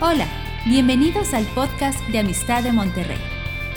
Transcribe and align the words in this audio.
Hola, 0.00 0.26
bienvenidos 0.66 1.34
al 1.34 1.44
podcast 1.54 2.00
de 2.08 2.18
Amistad 2.18 2.64
de 2.64 2.72
Monterrey. 2.72 3.16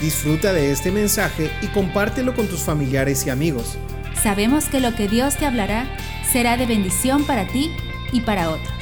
Disfruta 0.02 0.52
de 0.52 0.72
este 0.72 0.92
mensaje 0.92 1.52
y 1.62 1.68
compártelo 1.68 2.34
con 2.34 2.48
tus 2.48 2.62
familiares 2.62 3.28
y 3.28 3.30
amigos. 3.30 3.78
Sabemos 4.16 4.66
que 4.66 4.80
lo 4.80 4.96
que 4.96 5.08
Dios 5.08 5.38
te 5.38 5.46
hablará 5.46 5.86
será 6.24 6.58
de 6.58 6.66
bendición 6.66 7.24
para 7.24 7.46
ti 7.48 7.70
y 8.12 8.22
para 8.22 8.50
otros. 8.50 8.74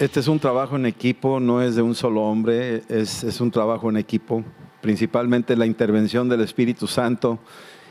Este 0.00 0.18
es 0.18 0.26
un 0.26 0.40
trabajo 0.40 0.74
en 0.74 0.86
equipo, 0.86 1.38
no 1.38 1.62
es 1.62 1.76
de 1.76 1.82
un 1.82 1.94
solo 1.94 2.22
hombre, 2.22 2.82
es, 2.88 3.22
es 3.22 3.40
un 3.40 3.52
trabajo 3.52 3.88
en 3.90 3.96
equipo, 3.96 4.42
principalmente 4.80 5.56
la 5.56 5.66
intervención 5.66 6.28
del 6.28 6.40
Espíritu 6.40 6.88
Santo 6.88 7.38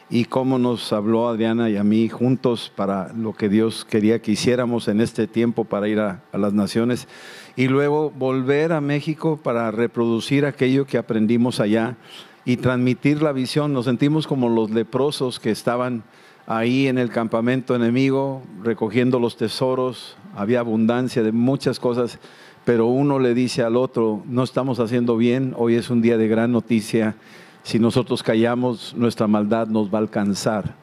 y 0.10 0.26
cómo 0.26 0.58
nos 0.58 0.94
habló 0.94 1.28
Adriana 1.28 1.70
y 1.70 1.76
a 1.76 1.84
mí 1.84 2.08
juntos 2.08 2.72
para 2.74 3.12
lo 3.14 3.34
que 3.34 3.50
Dios 3.50 3.84
quería 3.84 4.22
que 4.22 4.32
hiciéramos 4.32 4.88
en 4.88 5.02
este 5.02 5.28
tiempo 5.28 5.66
para 5.66 5.90
ir 5.90 6.00
a, 6.00 6.22
las 6.32 6.54
naciones 6.54 7.08
y 7.56 7.68
luego 7.68 8.12
volver 8.12 8.72
a 8.72 8.80
México 8.80 9.38
para 9.42 9.70
reproducir 9.72 10.46
aquello 10.46 10.86
que 10.86 10.98
aprendimos 10.98 11.60
allá 11.60 11.98
y 12.46 12.58
transmitir 12.58 13.22
la 13.22 13.34
visión. 13.34 13.74
Nos 13.74 13.86
sentimos 13.86 14.28
como 14.28 14.48
los 14.48 14.72
leprosos 14.72 15.40
que 15.40 15.52
estaban 15.52 16.04
ahí 16.46 16.88
en 16.88 16.98
el 16.98 17.10
campamento 17.10 17.76
enemigo 17.76 18.42
recogiendo 18.64 19.20
los 19.20 19.36
tesoros, 19.36 20.16
había 20.34 20.62
abundancia 20.62 21.22
de 21.22 21.34
muchas 21.34 21.80
cosas, 21.80 22.20
pero 22.64 22.86
uno 22.86 23.20
le 23.20 23.34
dice 23.34 23.64
al 23.64 23.76
otro, 23.76 24.24
no 24.26 24.44
estamos 24.44 24.80
haciendo 24.80 25.18
bien, 25.18 25.54
hoy 25.58 25.76
es 25.76 25.90
un 25.90 26.02
día 26.02 26.18
de 26.18 26.30
gran 26.30 26.54
noticia 26.54 27.16
si 27.68 27.80
nosotros 27.80 28.24
callamos, 28.24 28.94
nuestra 28.96 29.28
maldad 29.28 29.68
nos 29.68 29.94
va 29.94 29.98
a 29.98 30.02
alcanzar. 30.02 30.74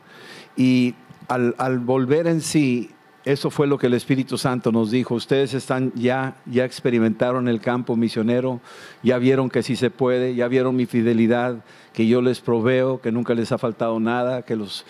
Y 0.55 0.95
al, 1.29 1.79
volver 1.79 2.27
en 2.27 2.43
sí, 2.43 2.91
eso 3.25 3.49
fue 3.49 3.67
lo 3.67 3.79
que 3.79 3.87
el 3.87 3.95
Espíritu 3.95 4.37
Santo 4.37 4.71
nos 4.71 4.91
dijo. 4.91 5.15
Ustedes 5.15 5.55
están 5.55 5.93
ya, 5.95 6.37
ya 6.45 6.67
experimentaron 6.67 7.49
el 7.49 7.63
campo 7.63 7.97
misionero, 7.97 8.61
ya 9.03 9.17
vieron 9.17 9.49
que 9.49 9.63
sí 9.63 9.77
se 9.77 9.89
puede, 9.89 10.35
ya 10.35 10.47
vieron 10.47 10.77
mi 10.77 10.85
fidelidad, 10.85 11.65
que 11.95 12.07
yo 12.07 12.21
les 12.21 12.43
proveo, 12.43 13.01
que 13.01 13.11
nunca 13.11 13.33
les 13.33 13.51
ha 13.51 13.57
faltado 13.57 13.99
nada, 13.99 14.43
que 14.43 14.55
los, 14.55 14.85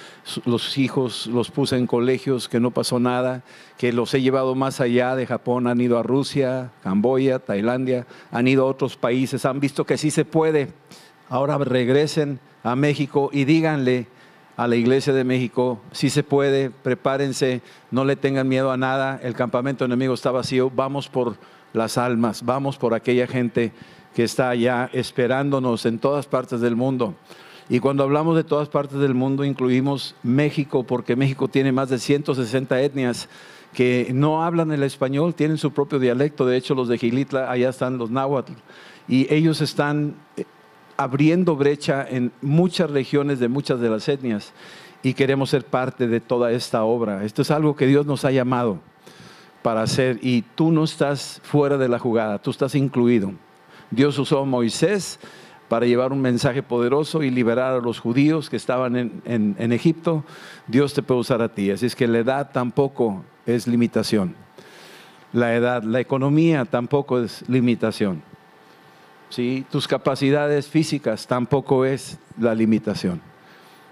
los 0.46 0.76
hijos 0.76 1.28
los 1.28 1.52
puse 1.52 1.76
en 1.76 1.86
colegios, 1.86 2.48
que 2.48 2.58
no 2.58 2.72
pasó 2.72 2.98
nada, 2.98 3.44
que 3.78 3.92
los 3.92 4.12
he 4.14 4.20
llevado 4.20 4.56
más 4.56 4.80
allá 4.80 5.14
de 5.14 5.28
Japón, 5.28 5.68
han 5.68 5.80
ido 5.80 5.96
a 5.96 6.02
Rusia, 6.02 6.72
Camboya, 6.82 7.38
Tailandia, 7.38 8.04
han 8.32 8.48
ido 8.48 8.64
a 8.64 8.66
otros 8.66 8.96
países, 8.96 9.44
han 9.44 9.60
visto 9.60 9.86
que 9.86 9.96
sí 9.96 10.10
se 10.10 10.24
puede 10.24 10.72
ahora 11.34 11.58
regresen 11.58 12.38
a 12.62 12.76
México 12.76 13.28
y 13.32 13.44
díganle 13.44 14.06
a 14.56 14.68
la 14.68 14.76
iglesia 14.76 15.12
de 15.12 15.24
México, 15.24 15.80
si 15.90 16.08
se 16.08 16.22
puede, 16.22 16.70
prepárense, 16.70 17.60
no 17.90 18.04
le 18.04 18.14
tengan 18.14 18.46
miedo 18.46 18.70
a 18.70 18.76
nada, 18.76 19.18
el 19.20 19.34
campamento 19.34 19.84
enemigo 19.84 20.14
está 20.14 20.30
vacío, 20.30 20.70
vamos 20.70 21.08
por 21.08 21.36
las 21.72 21.98
almas, 21.98 22.44
vamos 22.44 22.78
por 22.78 22.94
aquella 22.94 23.26
gente 23.26 23.72
que 24.14 24.22
está 24.22 24.48
allá 24.48 24.88
esperándonos 24.92 25.86
en 25.86 25.98
todas 25.98 26.26
partes 26.26 26.60
del 26.60 26.76
mundo. 26.76 27.16
Y 27.68 27.80
cuando 27.80 28.04
hablamos 28.04 28.36
de 28.36 28.44
todas 28.44 28.68
partes 28.68 29.00
del 29.00 29.14
mundo, 29.14 29.44
incluimos 29.44 30.14
México, 30.22 30.84
porque 30.84 31.16
México 31.16 31.48
tiene 31.48 31.72
más 31.72 31.88
de 31.88 31.98
160 31.98 32.80
etnias 32.80 33.28
que 33.72 34.08
no 34.14 34.44
hablan 34.44 34.70
el 34.70 34.84
español, 34.84 35.34
tienen 35.34 35.58
su 35.58 35.72
propio 35.72 35.98
dialecto. 35.98 36.46
De 36.46 36.56
hecho, 36.56 36.76
los 36.76 36.86
de 36.86 36.96
Gilitla, 36.96 37.50
allá 37.50 37.70
están 37.70 37.98
los 37.98 38.12
náhuatl. 38.12 38.52
Y 39.08 39.26
ellos 39.34 39.60
están 39.60 40.14
abriendo 40.96 41.56
brecha 41.56 42.06
en 42.08 42.32
muchas 42.40 42.90
regiones 42.90 43.38
de 43.40 43.48
muchas 43.48 43.80
de 43.80 43.90
las 43.90 44.08
etnias 44.08 44.52
y 45.02 45.14
queremos 45.14 45.50
ser 45.50 45.64
parte 45.64 46.08
de 46.08 46.20
toda 46.20 46.52
esta 46.52 46.84
obra. 46.84 47.24
Esto 47.24 47.42
es 47.42 47.50
algo 47.50 47.76
que 47.76 47.86
Dios 47.86 48.06
nos 48.06 48.24
ha 48.24 48.30
llamado 48.30 48.78
para 49.62 49.82
hacer 49.82 50.18
y 50.22 50.42
tú 50.54 50.72
no 50.72 50.84
estás 50.84 51.40
fuera 51.42 51.78
de 51.78 51.88
la 51.88 51.98
jugada, 51.98 52.38
tú 52.38 52.50
estás 52.50 52.74
incluido. 52.74 53.32
Dios 53.90 54.18
usó 54.18 54.40
a 54.40 54.44
Moisés 54.44 55.18
para 55.68 55.86
llevar 55.86 56.12
un 56.12 56.20
mensaje 56.20 56.62
poderoso 56.62 57.22
y 57.22 57.30
liberar 57.30 57.74
a 57.74 57.80
los 57.80 57.98
judíos 57.98 58.50
que 58.50 58.56
estaban 58.56 58.96
en, 58.96 59.72
Egipto. 59.72 60.24
Dios 60.66 60.94
te 60.94 61.02
puede 61.02 61.20
usar 61.20 61.42
a 61.42 61.48
ti. 61.48 61.70
Así 61.70 61.86
es 61.86 61.96
que 61.96 62.06
la 62.06 62.18
edad 62.18 62.50
tampoco 62.52 63.24
es 63.46 63.66
limitación. 63.66 64.34
La 65.32 65.54
edad, 65.54 65.82
la 65.82 66.00
economía 66.00 66.64
tampoco 66.64 67.18
es 67.18 67.48
limitación. 67.48 68.22
¿Sí? 69.28 69.64
tus 69.70 69.88
capacidades 69.88 70.68
físicas 70.68 71.26
tampoco 71.26 71.84
es 71.84 72.18
la 72.38 72.54
limitación. 72.54 73.20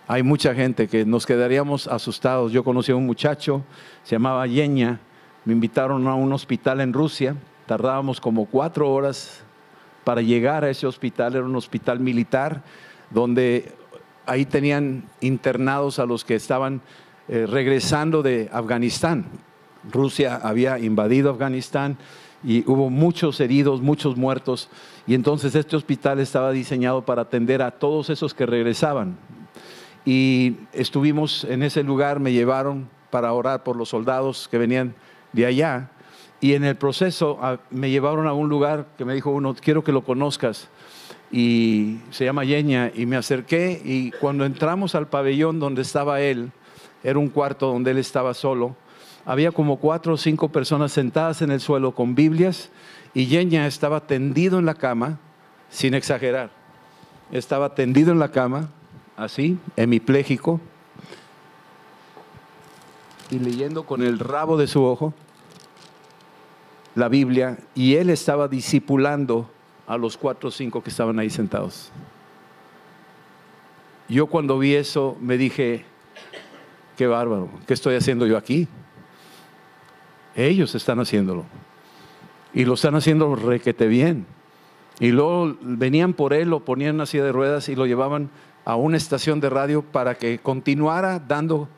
Hay 0.08 0.22
mucha 0.22 0.54
gente 0.54 0.88
que 0.88 1.06
nos 1.06 1.26
quedaríamos 1.26 1.86
asustados. 1.86 2.52
Yo 2.52 2.64
conocí 2.64 2.92
a 2.92 2.96
un 2.96 3.06
muchacho, 3.06 3.62
se 4.02 4.16
llamaba 4.16 4.46
Yeña, 4.46 5.00
me 5.44 5.52
invitaron 5.52 6.06
a 6.06 6.14
un 6.14 6.32
hospital 6.32 6.80
en 6.80 6.92
Rusia, 6.92 7.36
tardábamos 7.66 8.20
como 8.20 8.46
cuatro 8.46 8.90
horas 8.92 9.42
para 10.04 10.20
llegar 10.20 10.64
a 10.64 10.70
ese 10.70 10.86
hospital, 10.86 11.36
era 11.36 11.44
un 11.44 11.56
hospital 11.56 12.00
militar, 12.00 12.62
donde 13.10 13.72
ahí 14.26 14.44
tenían 14.44 15.04
internados 15.20 15.98
a 15.98 16.06
los 16.06 16.24
que 16.24 16.34
estaban 16.34 16.80
eh, 17.28 17.46
regresando 17.46 18.22
de 18.22 18.50
Afganistán. 18.52 19.26
Rusia 19.90 20.36
había 20.36 20.78
invadido 20.78 21.30
Afganistán 21.30 21.96
y 22.44 22.68
hubo 22.70 22.90
muchos 22.90 23.40
heridos, 23.40 23.80
muchos 23.80 24.16
muertos, 24.16 24.68
y 25.06 25.14
entonces 25.14 25.54
este 25.54 25.76
hospital 25.76 26.20
estaba 26.20 26.52
diseñado 26.52 27.02
para 27.02 27.22
atender 27.22 27.62
a 27.62 27.72
todos 27.72 28.10
esos 28.10 28.34
que 28.34 28.46
regresaban. 28.46 29.16
Y 30.04 30.56
estuvimos 30.72 31.44
en 31.44 31.62
ese 31.62 31.82
lugar, 31.82 32.20
me 32.20 32.32
llevaron 32.32 32.88
para 33.10 33.32
orar 33.32 33.62
por 33.62 33.76
los 33.76 33.90
soldados 33.90 34.48
que 34.48 34.58
venían 34.58 34.94
de 35.32 35.46
allá, 35.46 35.90
y 36.40 36.54
en 36.54 36.64
el 36.64 36.76
proceso 36.76 37.38
me 37.70 37.90
llevaron 37.90 38.26
a 38.26 38.32
un 38.32 38.48
lugar 38.48 38.86
que 38.98 39.04
me 39.04 39.14
dijo 39.14 39.30
uno, 39.30 39.54
quiero 39.54 39.84
que 39.84 39.92
lo 39.92 40.02
conozcas, 40.02 40.68
y 41.30 41.98
se 42.10 42.24
llama 42.24 42.44
Yeña, 42.44 42.90
y 42.94 43.06
me 43.06 43.16
acerqué, 43.16 43.80
y 43.84 44.10
cuando 44.10 44.44
entramos 44.44 44.94
al 44.94 45.08
pabellón 45.08 45.60
donde 45.60 45.82
estaba 45.82 46.20
él, 46.20 46.50
era 47.04 47.18
un 47.18 47.28
cuarto 47.28 47.68
donde 47.68 47.92
él 47.92 47.98
estaba 47.98 48.34
solo, 48.34 48.76
había 49.24 49.52
como 49.52 49.76
cuatro 49.76 50.14
o 50.14 50.16
cinco 50.16 50.48
personas 50.48 50.92
sentadas 50.92 51.42
en 51.42 51.50
el 51.50 51.60
suelo 51.60 51.94
con 51.94 52.14
Biblias 52.14 52.70
y 53.14 53.26
Yeña 53.26 53.66
estaba 53.66 54.06
tendido 54.06 54.58
en 54.58 54.66
la 54.66 54.74
cama, 54.74 55.18
sin 55.70 55.94
exagerar. 55.94 56.50
Estaba 57.30 57.74
tendido 57.74 58.12
en 58.12 58.18
la 58.18 58.30
cama, 58.30 58.68
así, 59.16 59.58
hemipléjico, 59.76 60.60
y 63.30 63.38
leyendo 63.38 63.84
con 63.84 64.02
el 64.02 64.18
rabo 64.18 64.56
de 64.56 64.66
su 64.66 64.84
ojo 64.84 65.14
la 66.94 67.08
Biblia, 67.08 67.58
y 67.74 67.94
él 67.94 68.10
estaba 68.10 68.48
discipulando 68.48 69.50
a 69.86 69.96
los 69.96 70.18
cuatro 70.18 70.50
o 70.50 70.52
cinco 70.52 70.82
que 70.82 70.90
estaban 70.90 71.18
ahí 71.18 71.30
sentados. 71.30 71.90
Yo 74.10 74.26
cuando 74.26 74.58
vi 74.58 74.74
eso 74.74 75.16
me 75.18 75.38
dije, 75.38 75.86
qué 76.98 77.06
bárbaro, 77.06 77.48
¿qué 77.66 77.72
estoy 77.72 77.94
haciendo 77.94 78.26
yo 78.26 78.36
aquí? 78.36 78.68
Ellos 80.34 80.74
están 80.74 81.00
haciéndolo. 81.00 81.44
Y 82.54 82.64
lo 82.64 82.74
están 82.74 82.94
haciendo 82.94 83.34
requete 83.34 83.86
bien. 83.86 84.26
Y 85.00 85.10
luego 85.10 85.56
venían 85.60 86.12
por 86.12 86.32
él, 86.32 86.50
lo 86.50 86.60
ponían 86.60 86.90
en 86.90 86.94
una 86.96 87.06
silla 87.06 87.24
de 87.24 87.32
ruedas 87.32 87.68
y 87.68 87.74
lo 87.74 87.86
llevaban 87.86 88.30
a 88.64 88.76
una 88.76 88.96
estación 88.96 89.40
de 89.40 89.50
radio 89.50 89.82
para 89.82 90.16
que 90.16 90.38
continuara 90.38 91.18
dando 91.18 91.68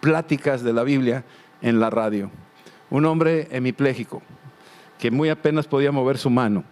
pláticas 0.00 0.62
de 0.62 0.72
la 0.72 0.84
Biblia 0.84 1.24
en 1.60 1.80
la 1.80 1.90
radio. 1.90 2.30
Un 2.90 3.04
hombre 3.04 3.48
hemipléjico 3.50 4.22
que 4.98 5.10
muy 5.10 5.28
apenas 5.28 5.66
podía 5.66 5.92
mover 5.92 6.18
su 6.18 6.30
mano. 6.30 6.64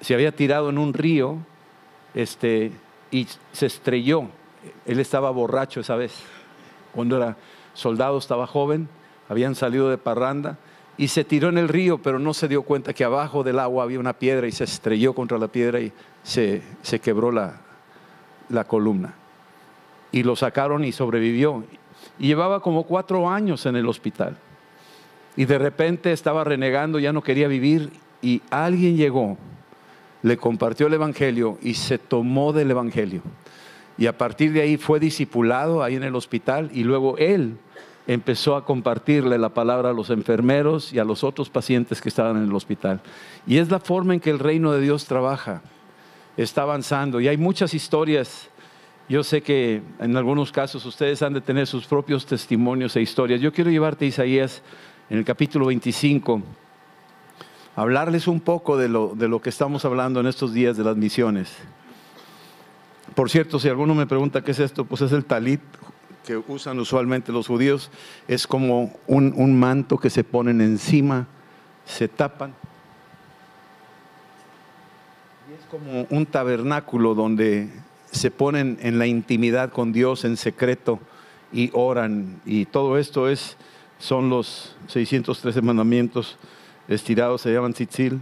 Se 0.00 0.14
había 0.14 0.34
tirado 0.34 0.70
en 0.70 0.78
un 0.78 0.94
río 0.94 1.38
este, 2.14 2.72
y 3.10 3.26
se 3.52 3.66
estrelló. 3.66 4.28
Él 4.84 5.00
estaba 5.00 5.30
borracho 5.30 5.80
esa 5.80 5.96
vez. 5.96 6.14
Cuando 6.92 7.16
era 7.16 7.36
soldado, 7.74 8.18
estaba 8.18 8.46
joven 8.46 8.88
habían 9.28 9.54
salido 9.54 9.90
de 9.90 9.98
parranda 9.98 10.58
y 10.98 11.08
se 11.08 11.24
tiró 11.24 11.48
en 11.48 11.58
el 11.58 11.68
río, 11.68 11.98
pero 11.98 12.18
no 12.18 12.32
se 12.32 12.48
dio 12.48 12.62
cuenta 12.62 12.94
que 12.94 13.04
abajo 13.04 13.42
del 13.42 13.58
agua 13.58 13.84
había 13.84 14.00
una 14.00 14.14
piedra 14.14 14.46
y 14.46 14.52
se 14.52 14.64
estrelló 14.64 15.14
contra 15.14 15.38
la 15.38 15.48
piedra 15.48 15.80
y 15.80 15.92
se, 16.22 16.62
se 16.82 17.00
quebró 17.00 17.30
la, 17.30 17.60
la 18.48 18.64
columna. 18.64 19.14
Y 20.12 20.22
lo 20.22 20.36
sacaron 20.36 20.84
y 20.84 20.92
sobrevivió. 20.92 21.64
Y 22.18 22.28
llevaba 22.28 22.60
como 22.60 22.84
cuatro 22.84 23.28
años 23.28 23.66
en 23.66 23.76
el 23.76 23.86
hospital. 23.88 24.36
Y 25.36 25.44
de 25.44 25.58
repente 25.58 26.12
estaba 26.12 26.44
renegando, 26.44 26.98
ya 26.98 27.12
no 27.12 27.22
quería 27.22 27.48
vivir 27.48 27.90
y 28.22 28.40
alguien 28.50 28.96
llegó, 28.96 29.36
le 30.22 30.38
compartió 30.38 30.86
el 30.86 30.94
Evangelio 30.94 31.58
y 31.60 31.74
se 31.74 31.98
tomó 31.98 32.54
del 32.54 32.70
Evangelio. 32.70 33.20
Y 33.98 34.06
a 34.06 34.16
partir 34.16 34.52
de 34.52 34.62
ahí 34.62 34.78
fue 34.78 34.98
discipulado 34.98 35.82
ahí 35.82 35.96
en 35.96 36.04
el 36.04 36.14
hospital 36.14 36.70
y 36.72 36.84
luego 36.84 37.18
él 37.18 37.58
empezó 38.06 38.56
a 38.56 38.64
compartirle 38.64 39.38
la 39.38 39.50
palabra 39.50 39.90
a 39.90 39.92
los 39.92 40.10
enfermeros 40.10 40.92
y 40.92 40.98
a 40.98 41.04
los 41.04 41.24
otros 41.24 41.50
pacientes 41.50 42.00
que 42.00 42.08
estaban 42.08 42.36
en 42.36 42.44
el 42.44 42.54
hospital. 42.54 43.00
Y 43.46 43.58
es 43.58 43.70
la 43.70 43.80
forma 43.80 44.14
en 44.14 44.20
que 44.20 44.30
el 44.30 44.38
reino 44.38 44.72
de 44.72 44.80
Dios 44.80 45.06
trabaja. 45.06 45.62
Está 46.36 46.62
avanzando. 46.62 47.20
Y 47.20 47.28
hay 47.28 47.36
muchas 47.36 47.74
historias 47.74 48.50
Yo 49.08 49.22
sé 49.22 49.40
que 49.40 49.82
en 50.00 50.16
algunos 50.16 50.50
casos 50.50 50.84
ustedes 50.84 51.22
han 51.22 51.32
de 51.32 51.40
tener 51.40 51.68
sus 51.68 51.86
propios 51.86 52.26
testimonios 52.26 52.96
e 52.96 53.02
historias. 53.02 53.40
Yo 53.40 53.52
quiero 53.52 53.70
llevarte 53.70 54.04
a 54.04 54.08
Isaías 54.08 54.62
en 55.08 55.18
el 55.18 55.24
capítulo 55.24 55.66
25, 55.66 56.42
hablarles 57.76 58.26
un 58.26 58.40
poco 58.40 58.76
de 58.76 58.88
lo, 58.88 59.14
de 59.14 59.28
lo 59.28 59.40
que 59.40 59.50
estamos 59.50 59.84
hablando 59.84 60.18
en 60.18 60.26
estos 60.26 60.52
días 60.52 60.76
de 60.76 60.82
las 60.82 60.96
misiones. 60.96 61.56
Por 63.14 63.30
cierto, 63.30 63.60
si 63.60 63.68
alguno 63.68 63.94
me 63.94 64.08
pregunta 64.08 64.42
qué 64.42 64.50
es 64.50 64.58
esto, 64.58 64.84
pues 64.84 65.02
es 65.02 65.12
el 65.12 65.24
talit 65.24 65.60
que 66.26 66.36
usan 66.36 66.78
usualmente 66.78 67.32
los 67.32 67.46
judíos. 67.46 67.90
Es 68.28 68.46
como 68.46 68.92
un, 69.06 69.32
un 69.36 69.58
manto 69.58 69.96
que 69.96 70.10
se 70.10 70.24
ponen 70.24 70.60
encima, 70.60 71.26
se 71.86 72.08
tapan. 72.08 72.52
Y 75.48 75.54
es 75.54 75.64
como 75.70 76.06
un 76.10 76.26
tabernáculo 76.26 77.14
donde 77.14 77.70
se 78.10 78.30
ponen 78.30 78.78
en 78.82 78.98
la 78.98 79.06
intimidad 79.06 79.70
con 79.70 79.92
Dios 79.92 80.24
en 80.24 80.36
secreto 80.36 80.98
y 81.52 81.70
oran. 81.72 82.40
Y 82.44 82.66
todo 82.66 82.98
esto 82.98 83.28
es, 83.28 83.56
son 83.98 84.28
los 84.28 84.76
613 84.88 85.62
mandamientos 85.62 86.36
estirados, 86.88 87.42
se 87.42 87.52
llaman 87.52 87.72
tzitzil, 87.72 88.20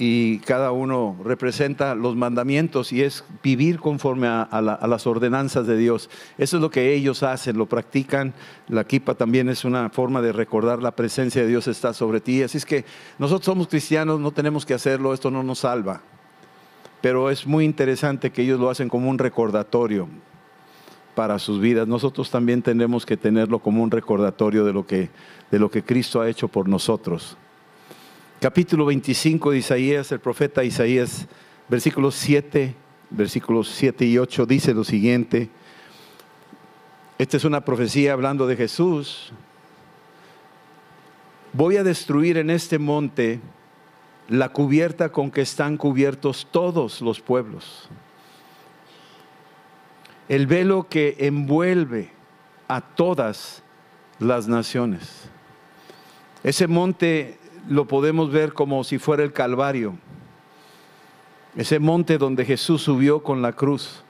y 0.00 0.38
cada 0.40 0.72
uno 0.72 1.16
representa 1.22 1.94
los 1.94 2.16
mandamientos 2.16 2.92
y 2.92 3.02
es 3.02 3.22
vivir 3.42 3.78
conforme 3.78 4.26
a, 4.26 4.42
a, 4.42 4.86
las 4.88 5.06
ordenanzas 5.06 5.66
de 5.66 5.76
Dios. 5.76 6.10
Eso 6.38 6.56
es 6.56 6.62
lo 6.62 6.70
que 6.70 6.94
ellos 6.94 7.22
hacen, 7.22 7.58
lo 7.58 7.66
practican. 7.66 8.34
La 8.66 8.84
kipa 8.84 9.14
también 9.14 9.48
es 9.48 9.64
una 9.64 9.90
forma 9.90 10.22
de 10.22 10.32
recordar 10.32 10.82
la 10.82 10.96
presencia 10.96 11.42
de 11.42 11.48
Dios 11.48 11.68
está 11.68 11.92
sobre 11.92 12.20
ti. 12.20 12.42
Así 12.42 12.58
es 12.58 12.64
que 12.64 12.84
nosotros 13.18 13.44
somos 13.44 13.68
cristianos, 13.68 14.18
no 14.18 14.32
tenemos 14.32 14.66
que 14.66 14.74
hacerlo, 14.74 15.14
esto 15.14 15.30
no 15.30 15.42
nos 15.42 15.60
salva 15.60 16.02
pero 17.00 17.30
es 17.30 17.46
muy 17.46 17.64
interesante 17.64 18.30
que 18.30 18.42
ellos 18.42 18.60
lo 18.60 18.70
hacen 18.70 18.88
como 18.88 19.08
un 19.08 19.18
recordatorio 19.18 20.08
para 21.14 21.38
sus 21.38 21.60
vidas. 21.60 21.88
Nosotros 21.88 22.30
también 22.30 22.62
tenemos 22.62 23.06
que 23.06 23.16
tenerlo 23.16 23.58
como 23.58 23.82
un 23.82 23.90
recordatorio 23.90 24.64
de 24.64 24.72
lo 24.72 24.86
que, 24.86 25.10
de 25.50 25.58
lo 25.58 25.70
que 25.70 25.82
Cristo 25.82 26.20
ha 26.20 26.28
hecho 26.28 26.48
por 26.48 26.68
nosotros. 26.68 27.36
Capítulo 28.40 28.86
25 28.86 29.50
de 29.50 29.58
Isaías, 29.58 30.10
el 30.12 30.18
profeta 30.18 30.64
Isaías, 30.64 31.26
versículos 31.68 32.14
7, 32.14 32.74
versículos 33.10 33.68
7 33.68 34.06
y 34.06 34.16
8, 34.16 34.46
dice 34.46 34.72
lo 34.72 34.82
siguiente. 34.82 35.50
Esta 37.18 37.36
es 37.36 37.44
una 37.44 37.62
profecía 37.66 38.14
hablando 38.14 38.46
de 38.46 38.56
Jesús. 38.56 39.30
Voy 41.52 41.76
a 41.76 41.84
destruir 41.84 42.38
en 42.38 42.48
este 42.48 42.78
monte 42.78 43.40
la 44.26 44.48
cubierta 44.48 45.10
con 45.10 45.30
que 45.30 45.42
están 45.42 45.76
cubiertos 45.76 46.48
todos 46.50 47.02
los 47.02 47.20
pueblos. 47.20 47.90
El 50.30 50.46
velo 50.46 50.88
que 50.88 51.14
envuelve 51.18 52.10
a 52.68 52.80
todas 52.80 53.62
las 54.18 54.48
naciones. 54.48 55.28
Ese 56.42 56.66
monte 56.66 57.39
lo 57.68 57.86
podemos 57.86 58.30
ver 58.30 58.52
como 58.52 58.84
si 58.84 58.98
fuera 58.98 59.22
el 59.22 59.32
Calvario. 59.32 59.94
Ese 61.56 61.78
monte 61.78 62.18
donde 62.18 62.44
Jesús 62.44 62.82
subió 62.82 63.22
con 63.22 63.42
la 63.42 63.52
cruz. 63.52 64.02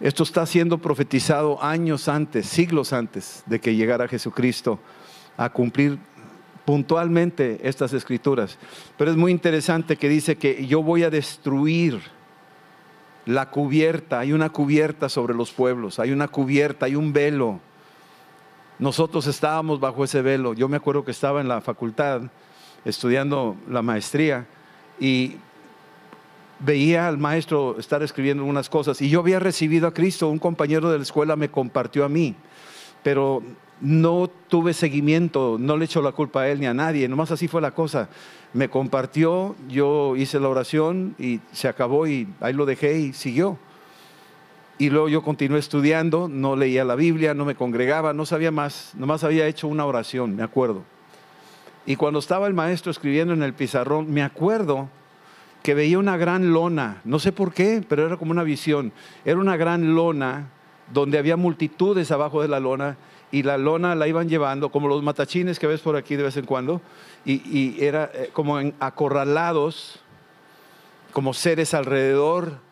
Esto 0.00 0.22
está 0.22 0.46
siendo 0.46 0.78
profetizado 0.78 1.62
años 1.62 2.08
antes, 2.08 2.46
siglos 2.46 2.92
antes 2.92 3.42
de 3.46 3.60
que 3.60 3.74
llegara 3.74 4.06
Jesucristo 4.06 4.78
a 5.36 5.50
cumplir 5.50 5.98
puntualmente 6.64 7.58
estas 7.62 7.92
escrituras. 7.92 8.58
Pero 8.96 9.10
es 9.10 9.16
muy 9.16 9.32
interesante 9.32 9.96
que 9.96 10.08
dice 10.08 10.36
que 10.36 10.66
yo 10.66 10.82
voy 10.82 11.02
a 11.02 11.10
destruir 11.10 12.00
la 13.24 13.50
cubierta, 13.50 14.20
hay 14.20 14.32
una 14.32 14.50
cubierta 14.50 15.08
sobre 15.08 15.34
los 15.34 15.52
pueblos, 15.52 15.98
hay 15.98 16.12
una 16.12 16.28
cubierta, 16.28 16.86
hay 16.86 16.94
un 16.94 17.12
velo. 17.12 17.60
Nosotros 18.78 19.26
estábamos 19.26 19.80
bajo 19.80 20.04
ese 20.04 20.22
velo. 20.22 20.54
Yo 20.54 20.68
me 20.68 20.76
acuerdo 20.76 21.04
que 21.04 21.10
estaba 21.10 21.40
en 21.40 21.48
la 21.48 21.60
facultad 21.60 22.22
estudiando 22.84 23.56
la 23.68 23.82
maestría 23.82 24.46
y 25.00 25.36
veía 26.60 27.08
al 27.08 27.18
maestro 27.18 27.76
estar 27.78 28.02
escribiendo 28.02 28.44
unas 28.44 28.68
cosas 28.68 29.00
y 29.00 29.08
yo 29.08 29.20
había 29.20 29.38
recibido 29.38 29.86
a 29.86 29.94
Cristo, 29.94 30.28
un 30.28 30.38
compañero 30.38 30.90
de 30.90 30.98
la 30.98 31.02
escuela 31.02 31.36
me 31.36 31.50
compartió 31.50 32.04
a 32.04 32.08
mí, 32.08 32.34
pero 33.02 33.42
no 33.80 34.28
tuve 34.48 34.74
seguimiento, 34.74 35.56
no 35.58 35.76
le 35.76 35.84
echo 35.84 36.02
la 36.02 36.12
culpa 36.12 36.42
a 36.42 36.48
él 36.48 36.58
ni 36.60 36.66
a 36.66 36.74
nadie, 36.74 37.08
nomás 37.08 37.30
así 37.30 37.46
fue 37.46 37.60
la 37.60 37.72
cosa. 37.72 38.08
Me 38.52 38.68
compartió, 38.68 39.54
yo 39.68 40.16
hice 40.16 40.40
la 40.40 40.48
oración 40.48 41.14
y 41.18 41.40
se 41.52 41.68
acabó 41.68 42.06
y 42.06 42.26
ahí 42.40 42.52
lo 42.52 42.66
dejé 42.66 42.98
y 42.98 43.12
siguió. 43.12 43.58
Y 44.78 44.90
luego 44.90 45.08
yo 45.08 45.22
continué 45.22 45.58
estudiando, 45.58 46.28
no 46.28 46.54
leía 46.54 46.84
la 46.84 46.94
Biblia, 46.94 47.34
no 47.34 47.44
me 47.44 47.56
congregaba, 47.56 48.12
no 48.12 48.24
sabía 48.24 48.52
más, 48.52 48.92
nomás 48.94 49.24
había 49.24 49.46
hecho 49.48 49.66
una 49.66 49.84
oración, 49.84 50.36
me 50.36 50.44
acuerdo. 50.44 50.84
Y 51.84 51.96
cuando 51.96 52.20
estaba 52.20 52.46
el 52.46 52.54
maestro 52.54 52.92
escribiendo 52.92 53.34
en 53.34 53.42
el 53.42 53.54
pizarrón, 53.54 54.12
me 54.12 54.22
acuerdo 54.22 54.88
que 55.62 55.74
veía 55.74 55.98
una 55.98 56.16
gran 56.16 56.52
lona, 56.52 57.00
no 57.04 57.18
sé 57.18 57.32
por 57.32 57.52
qué, 57.52 57.84
pero 57.88 58.06
era 58.06 58.16
como 58.16 58.30
una 58.30 58.44
visión. 58.44 58.92
Era 59.24 59.38
una 59.38 59.56
gran 59.56 59.96
lona 59.96 60.48
donde 60.92 61.18
había 61.18 61.36
multitudes 61.36 62.10
abajo 62.12 62.40
de 62.40 62.48
la 62.48 62.60
lona 62.60 62.96
y 63.32 63.42
la 63.42 63.58
lona 63.58 63.94
la 63.94 64.06
iban 64.06 64.28
llevando, 64.28 64.70
como 64.70 64.86
los 64.88 65.02
matachines 65.02 65.58
que 65.58 65.66
ves 65.66 65.80
por 65.80 65.96
aquí 65.96 66.14
de 66.14 66.22
vez 66.22 66.36
en 66.36 66.46
cuando, 66.46 66.80
y, 67.24 67.82
era 67.82 68.10
eh, 68.14 68.30
como 68.32 68.60
en, 68.60 68.74
acorralados, 68.80 70.00
como 71.12 71.34
seres 71.34 71.74
alrededor 71.74 72.67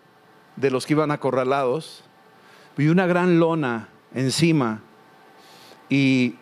de 0.56 0.70
los 0.70 0.86
que 0.86 0.94
iban 0.94 1.10
acorralados, 1.10 2.02
y 2.76 2.88
una 2.88 3.06
gran 3.06 3.38
lona 3.38 3.88
encima, 4.14 4.80
y, 5.88 6.34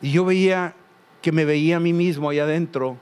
y 0.00 0.12
yo 0.12 0.24
veía 0.24 0.74
que 1.22 1.32
me 1.32 1.44
veía 1.44 1.76
a 1.76 1.80
mí 1.80 1.92
mismo 1.92 2.30
allá 2.30 2.44
adentro, 2.44 2.96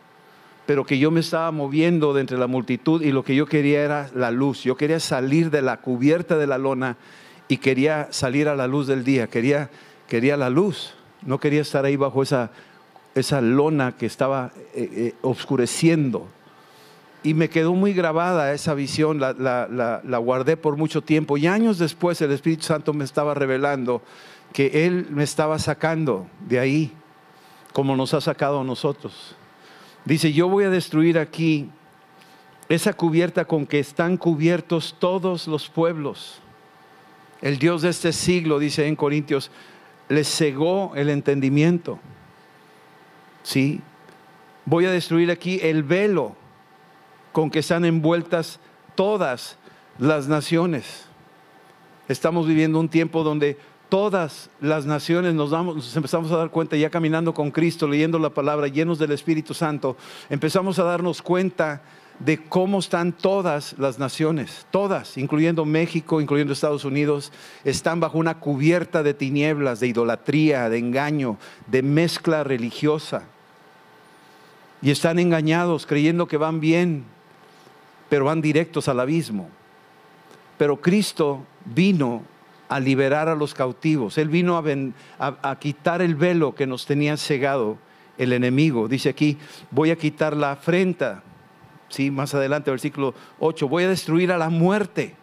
pero 0.66 0.84
que 0.84 0.99
yo 0.99 1.10
me 1.10 1.20
estaba 1.20 1.50
moviendo 1.52 2.12
de 2.12 2.20
entre 2.20 2.37
la 2.37 2.46
multitud 2.46 3.00
y 3.02 3.12
lo 3.12 3.25
que 3.25 3.34
yo 3.34 3.46
quería 3.46 3.82
era 3.82 4.10
la 4.14 4.31
luz. 4.31 4.64
Yo 4.64 4.76
quería 4.76 5.00
salir 5.00 5.50
de 5.50 5.62
la 5.62 5.78
cubierta 5.78 6.37
de 6.37 6.46
la 6.46 6.58
lona 6.58 6.96
y 7.46 7.56
quería 7.58 8.08
salir 8.11 8.49
a 8.49 8.56
la 8.56 8.66
luz 8.66 8.87
del 8.87 9.02
día, 9.02 9.28
quería 9.28 9.70
quería 10.08 10.37
la 10.37 10.50
luz, 10.50 10.94
no 11.25 11.38
quería 11.38 11.61
estar 11.61 11.84
ahí 11.84 11.96
bajo 11.96 12.22
esa, 12.22 12.50
esa 13.14 13.40
lona 13.40 13.96
que 13.96 14.06
estaba 14.06 14.52
eh, 14.75 14.90
eh, 14.93 15.14
oscureciendo. 15.22 16.26
Y 17.28 17.34
me 17.34 17.50
quedó 17.50 17.75
muy 17.75 17.92
grabada 17.92 18.54
esa 18.54 18.72
visión, 18.72 19.20
la, 19.20 20.19
guardé 20.19 20.56
por 20.56 20.78
mucho 20.78 21.02
tiempo. 21.02 21.36
Y 21.36 21.46
años 21.46 21.76
después 21.76 22.19
el 22.22 22.32
Espíritu 22.32 22.62
Santo 22.62 22.94
me 22.94 23.04
estaba 23.04 23.34
revelando 23.34 24.00
que 24.54 24.86
Él 24.86 25.08
me 25.10 25.25
estaba 25.25 25.58
sacando 25.58 26.26
de 26.49 26.58
ahí, 26.58 26.90
como 27.75 27.97
nos 27.97 28.14
ha 28.14 28.23
sacado 28.23 28.62
a 28.62 28.64
nosotros. 28.64 29.37
Dice, 30.06 30.32
yo 30.32 30.49
voy 30.49 30.64
a 30.64 30.70
destruir 30.70 31.18
aquí 31.18 31.68
esa 32.70 32.94
cubierta 32.94 33.44
con 33.44 33.66
que 33.66 33.78
están 33.78 34.16
cubiertos 34.16 34.97
todos 34.99 35.47
los 35.49 35.68
pueblos. 35.68 36.40
El 37.42 37.58
Dios 37.58 37.82
de 37.82 37.90
este 37.90 38.14
siglo, 38.14 38.58
dice 38.58 38.87
en 38.87 38.97
Corintios, 38.97 39.50
les 40.08 40.35
cegó 40.35 40.92
el 40.94 41.11
entendimiento. 41.11 41.99
¿Sí? 43.42 43.82
Voy 44.64 44.87
a 44.87 44.90
destruir 44.90 45.30
aquí 45.30 45.61
el 45.62 45.82
velo 45.82 46.35
con 47.32 47.50
que 47.50 47.61
están 47.61 47.85
envueltas 47.85 48.61
todas 48.94 49.56
las 49.99 50.28
naciones. 50.28 51.06
Estamos 52.08 52.47
viviendo 52.47 52.80
un 52.80 52.88
tiempo 52.88 53.23
donde 53.23 53.58
todas 53.88 54.50
las 54.61 54.87
naciones 54.87 55.35
nos, 55.35 55.50
damos, 55.50 55.76
nos 55.76 55.97
empezamos 55.97 56.30
a 56.32 56.37
dar 56.37 56.50
cuenta, 56.50 56.76
ya 56.76 56.90
caminando 56.90 57.35
con 57.35 57.50
Cristo, 57.50 57.88
leyendo 57.88 58.18
la 58.18 58.30
palabra, 58.30 58.68
llenos 58.68 58.99
del 58.99 59.12
Espíritu 59.12 59.54
Santo, 59.54 59.97
empezamos 60.28 60.78
a 60.78 60.85
darnos 60.85 61.23
cuenta 61.23 61.82
de 62.18 62.38
cómo 62.38 62.80
están 62.80 63.12
todas 63.12 63.76
las 63.78 63.99
naciones, 63.99 64.66
todas, 64.70 65.16
incluyendo 65.16 65.64
México, 65.64 66.20
incluyendo 66.20 66.52
Estados 66.52 66.85
Unidos, 66.85 67.32
están 67.64 68.00
bajo 68.00 68.18
una 68.18 68.40
cubierta 68.40 69.02
de 69.02 69.14
tinieblas, 69.14 69.80
de 69.80 69.88
idolatría, 69.88 70.68
de 70.68 70.78
engaño, 70.78 71.38
de 71.66 71.82
mezcla 71.82 72.42
religiosa. 72.42 73.23
Y 74.82 74.90
están 74.90 75.18
engañados 75.18 75.87
creyendo 75.87 76.26
que 76.26 76.37
van 76.37 76.61
bien, 76.61 77.04
pero 78.08 78.24
van 78.24 78.40
directos 78.40 78.88
al 78.88 79.00
abismo. 79.00 79.48
Pero 80.56 80.80
Cristo 80.80 81.44
vino 81.64 82.22
a 82.68 82.80
liberar 82.80 83.28
a 83.28 83.34
los 83.34 83.54
cautivos, 83.54 84.18
Él 84.18 84.28
vino 84.28 84.62
a, 85.18 85.56
quitar 85.58 86.02
el 86.02 86.14
velo 86.14 86.54
que 86.54 86.66
nos 86.66 86.84
tenía 86.86 87.16
cegado 87.16 87.78
el 88.18 88.32
enemigo. 88.32 88.88
Dice 88.88 89.08
aquí, 89.08 89.38
voy 89.70 89.90
a 89.90 89.96
quitar 89.96 90.36
la 90.36 90.52
afrenta 90.52 91.22
Sí, 91.88 92.10
más 92.10 92.34
adelante, 92.34 92.70
versículo 92.70 93.14
8, 93.38 93.68
voy 93.68 93.84
a 93.84 93.88
destruir 93.88 94.30
a 94.30 94.38
la 94.38 94.50
muerte. 94.50 95.14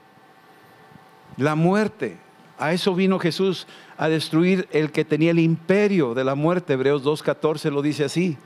La 1.37 1.55
muerte. 1.55 2.17
A 2.57 2.73
eso 2.73 2.95
vino 2.95 3.19
Jesús, 3.19 3.67
a 3.97 4.07
destruir 4.07 4.67
el 4.71 4.91
que 4.91 5.05
tenía 5.05 5.31
el 5.31 5.39
imperio 5.39 6.13
de 6.13 6.23
la 6.23 6.35
muerte. 6.35 6.73
Hebreos 6.73 7.03
2.14 7.03 7.69
lo 7.71 7.81
dice 7.81 8.05
así. 8.05 8.37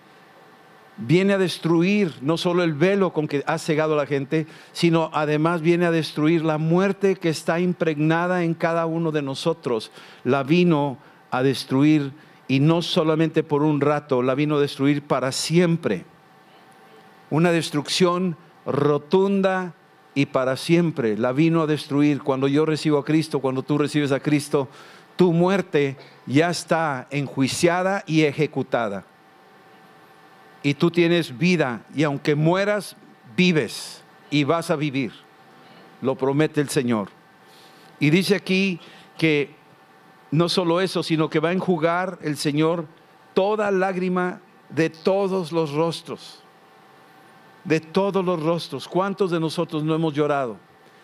Viene 0.99 1.33
a 1.33 1.37
destruir 1.37 2.13
no 2.21 2.37
solo 2.37 2.63
el 2.63 2.73
velo 2.73 3.13
con 3.13 3.27
que 3.27 3.43
ha 3.47 3.57
cegado 3.57 3.93
a 3.93 3.97
la 3.97 4.05
gente, 4.05 4.47
sino 4.73 5.09
además 5.13 5.61
viene 5.61 5.85
a 5.85 5.91
destruir 5.91 6.43
la 6.43 6.57
muerte 6.57 7.15
que 7.15 7.29
está 7.29 7.59
impregnada 7.59 8.43
en 8.43 8.53
cada 8.53 8.85
uno 8.85 9.11
de 9.11 9.21
nosotros. 9.21 9.91
La 10.23 10.43
vino 10.43 10.97
a 11.31 11.41
destruir 11.41 12.11
y 12.47 12.59
no 12.59 12.81
solamente 12.81 13.43
por 13.43 13.63
un 13.63 13.79
rato, 13.79 14.21
la 14.21 14.35
vino 14.35 14.57
a 14.57 14.61
destruir 14.61 15.03
para 15.03 15.31
siempre. 15.31 16.05
Una 17.29 17.51
destrucción 17.51 18.35
rotunda 18.65 19.75
y 20.15 20.25
para 20.25 20.57
siempre. 20.57 21.17
La 21.17 21.31
vino 21.31 21.61
a 21.61 21.67
destruir. 21.67 22.21
Cuando 22.23 22.47
yo 22.47 22.65
recibo 22.65 22.97
a 22.97 23.05
Cristo, 23.05 23.39
cuando 23.39 23.63
tú 23.63 23.77
recibes 23.77 24.11
a 24.11 24.19
Cristo, 24.19 24.67
tu 25.15 25.31
muerte 25.31 25.95
ya 26.25 26.49
está 26.49 27.07
enjuiciada 27.11 28.03
y 28.07 28.23
ejecutada 28.23 29.05
y 30.63 30.73
tú 30.73 30.91
tienes 30.91 31.37
vida 31.37 31.85
y 31.95 32.03
aunque 32.03 32.35
mueras, 32.35 32.95
vives 33.35 34.03
y 34.29 34.43
vas 34.43 34.69
a 34.69 34.75
vivir. 34.75 35.13
Lo 36.01 36.15
promete 36.15 36.61
el 36.61 36.69
Señor. 36.69 37.09
Y 37.99 38.09
dice 38.09 38.35
aquí 38.35 38.79
que 39.17 39.55
no 40.31 40.49
solo 40.49 40.81
eso, 40.81 41.03
sino 41.03 41.29
que 41.29 41.39
va 41.39 41.49
a 41.49 41.53
enjugar 41.53 42.19
el 42.21 42.37
Señor 42.37 42.85
toda 43.33 43.71
lágrima 43.71 44.41
de 44.69 44.89
todos 44.89 45.51
los 45.51 45.71
rostros. 45.71 46.41
De 47.63 47.79
todos 47.79 48.23
los 48.23 48.41
rostros. 48.41 48.87
¿Cuántos 48.87 49.31
de 49.31 49.39
nosotros 49.39 49.83
no 49.83 49.95
hemos 49.95 50.13
llorado? 50.13 50.57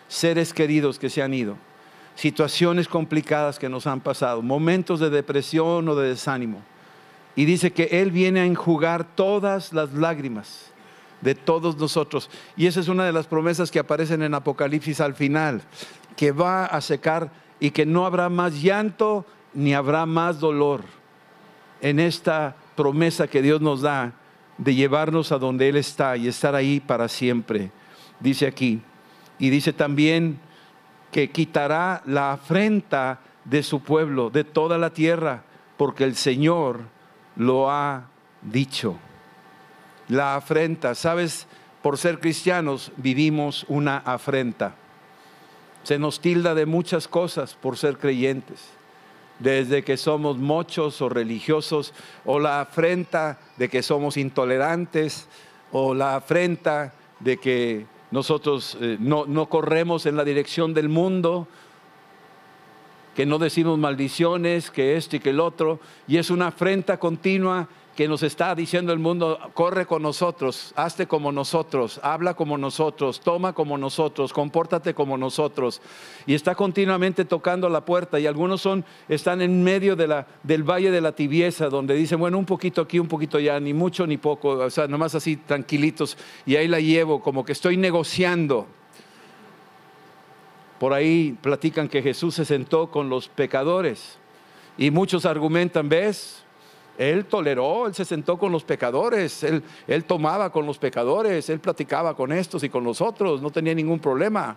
Seres 0.08 0.52
queridos 0.52 0.98
que 0.98 1.10
se 1.10 1.22
han 1.22 1.34
ido. 1.34 1.56
Situaciones 2.14 2.88
complicadas 2.88 3.58
que 3.58 3.68
nos 3.68 3.86
han 3.86 4.00
pasado. 4.00 4.40
Momentos 4.40 5.00
de 5.00 5.10
depresión 5.10 5.88
o 5.88 5.94
de 5.94 6.08
desánimo 6.08 6.62
y 7.36 7.44
dice 7.44 7.72
que 7.72 7.84
Él 7.92 8.10
viene 8.10 8.40
a 8.40 8.46
enjugar 8.46 9.14
todas 9.14 9.72
las 9.74 9.92
lágrimas 9.92 10.72
de 11.20 11.34
todos 11.34 11.76
nosotros. 11.76 12.30
Y 12.56 12.66
esa 12.66 12.80
es 12.80 12.88
una 12.88 13.04
de 13.04 13.12
las 13.12 13.26
promesas 13.26 13.70
que 13.70 13.78
aparecen 13.78 14.22
en 14.22 14.34
Apocalipsis 14.34 15.00
al 15.00 15.14
final, 15.14 15.62
que 16.16 16.32
va 16.32 16.64
a 16.64 16.80
secar 16.80 17.30
y 17.60 17.70
que 17.70 17.86
no 17.86 18.06
habrá 18.06 18.28
más 18.30 18.60
llanto 18.62 19.26
ni 19.54 19.74
habrá 19.74 20.06
más 20.06 20.40
dolor 20.40 20.82
en 21.80 22.00
esta 22.00 22.56
promesa 22.74 23.28
que 23.28 23.42
Dios 23.42 23.60
nos 23.60 23.82
da 23.82 24.12
de 24.58 24.74
llevarnos 24.74 25.30
a 25.32 25.38
donde 25.38 25.68
Él 25.68 25.76
está 25.76 26.16
y 26.16 26.28
estar 26.28 26.54
ahí 26.54 26.80
para 26.80 27.08
siempre. 27.08 27.70
Dice 28.20 28.46
aquí. 28.46 28.80
Y 29.38 29.50
dice 29.50 29.74
también 29.74 30.40
que 31.12 31.30
quitará 31.30 32.02
la 32.06 32.32
afrenta 32.32 33.20
de 33.44 33.62
su 33.62 33.80
pueblo, 33.80 34.30
de 34.30 34.44
toda 34.44 34.78
la 34.78 34.90
tierra, 34.90 35.44
porque 35.76 36.04
el 36.04 36.16
Señor 36.16 36.95
lo 37.36 37.70
ha 37.70 38.08
dicho. 38.42 38.96
La 40.08 40.36
afrenta, 40.36 40.94
¿sabes? 40.94 41.46
Por 41.82 41.98
ser 41.98 42.18
cristianos 42.18 42.92
vivimos 42.96 43.64
una 43.68 43.98
afrenta. 43.98 44.74
Se 45.82 45.98
nos 45.98 46.20
tilda 46.20 46.54
de 46.54 46.66
muchas 46.66 47.06
cosas 47.06 47.54
por 47.54 47.76
ser 47.76 47.98
creyentes. 47.98 48.64
Desde 49.38 49.84
que 49.84 49.96
somos 49.96 50.38
mochos 50.38 51.02
o 51.02 51.08
religiosos, 51.08 51.92
o 52.24 52.40
la 52.40 52.60
afrenta 52.60 53.38
de 53.58 53.68
que 53.68 53.82
somos 53.82 54.16
intolerantes, 54.16 55.28
o 55.72 55.94
la 55.94 56.16
afrenta 56.16 56.94
de 57.20 57.36
que 57.36 57.86
nosotros 58.10 58.78
eh, 58.80 58.96
no, 58.98 59.26
no 59.26 59.46
corremos 59.48 60.06
en 60.06 60.16
la 60.16 60.24
dirección 60.24 60.72
del 60.72 60.88
mundo, 60.88 61.46
que 63.16 63.24
no 63.24 63.38
decimos 63.38 63.78
maldiciones, 63.78 64.70
que 64.70 64.96
esto 64.96 65.16
y 65.16 65.20
que 65.20 65.30
el 65.30 65.40
otro, 65.40 65.80
y 66.06 66.18
es 66.18 66.28
una 66.28 66.48
afrenta 66.48 66.98
continua 66.98 67.66
que 67.96 68.08
nos 68.08 68.22
está 68.22 68.54
diciendo 68.54 68.92
el 68.92 68.98
mundo, 68.98 69.38
corre 69.54 69.86
con 69.86 70.02
nosotros, 70.02 70.74
hazte 70.76 71.06
como 71.06 71.32
nosotros, 71.32 71.98
habla 72.02 72.34
como 72.34 72.58
nosotros, 72.58 73.20
toma 73.20 73.54
como 73.54 73.78
nosotros, 73.78 74.34
compórtate 74.34 74.92
como 74.92 75.16
nosotros. 75.16 75.80
Y 76.26 76.34
está 76.34 76.54
continuamente 76.54 77.24
tocando 77.24 77.70
la 77.70 77.86
puerta 77.86 78.20
y 78.20 78.26
algunos 78.26 78.60
son, 78.60 78.84
están 79.08 79.40
en 79.40 79.64
medio 79.64 79.96
del 79.96 80.62
valle 80.62 80.90
de 80.90 81.00
la 81.00 81.12
tibieza, 81.12 81.70
donde 81.70 81.94
dicen, 81.94 82.20
bueno, 82.20 82.36
un 82.36 82.44
poquito 82.44 82.82
aquí, 82.82 82.98
un 82.98 83.08
poquito 83.08 83.38
allá, 83.38 83.58
ni 83.60 83.72
mucho 83.72 84.06
ni 84.06 84.18
poco, 84.18 84.50
o 84.50 84.68
sea, 84.68 84.86
nomás 84.88 85.14
así 85.14 85.38
tranquilitos, 85.38 86.18
y 86.44 86.56
ahí 86.56 86.68
la 86.68 86.80
llevo, 86.80 87.22
como 87.22 87.46
que 87.46 87.52
estoy 87.52 87.78
negociando. 87.78 88.66
Por 90.78 90.92
ahí 90.92 91.36
platican 91.40 91.88
que 91.88 92.02
Jesús 92.02 92.34
se 92.34 92.44
sentó 92.44 92.90
con 92.90 93.08
los 93.08 93.28
pecadores 93.28 94.18
y 94.76 94.90
muchos 94.90 95.24
argumentan, 95.24 95.88
¿ves? 95.88 96.42
Él 96.98 97.26
toleró, 97.26 97.86
él 97.86 97.94
se 97.94 98.04
sentó 98.04 98.38
con 98.38 98.52
los 98.52 98.64
pecadores, 98.64 99.42
él, 99.42 99.62
él, 99.86 100.04
tomaba 100.04 100.50
con 100.50 100.66
los 100.66 100.78
pecadores, 100.78 101.48
él 101.50 101.60
platicaba 101.60 102.14
con 102.14 102.32
estos 102.32 102.62
y 102.64 102.68
con 102.68 102.84
los 102.84 103.00
otros, 103.00 103.42
no 103.42 103.50
tenía 103.50 103.74
ningún 103.74 103.98
problema. 103.98 104.56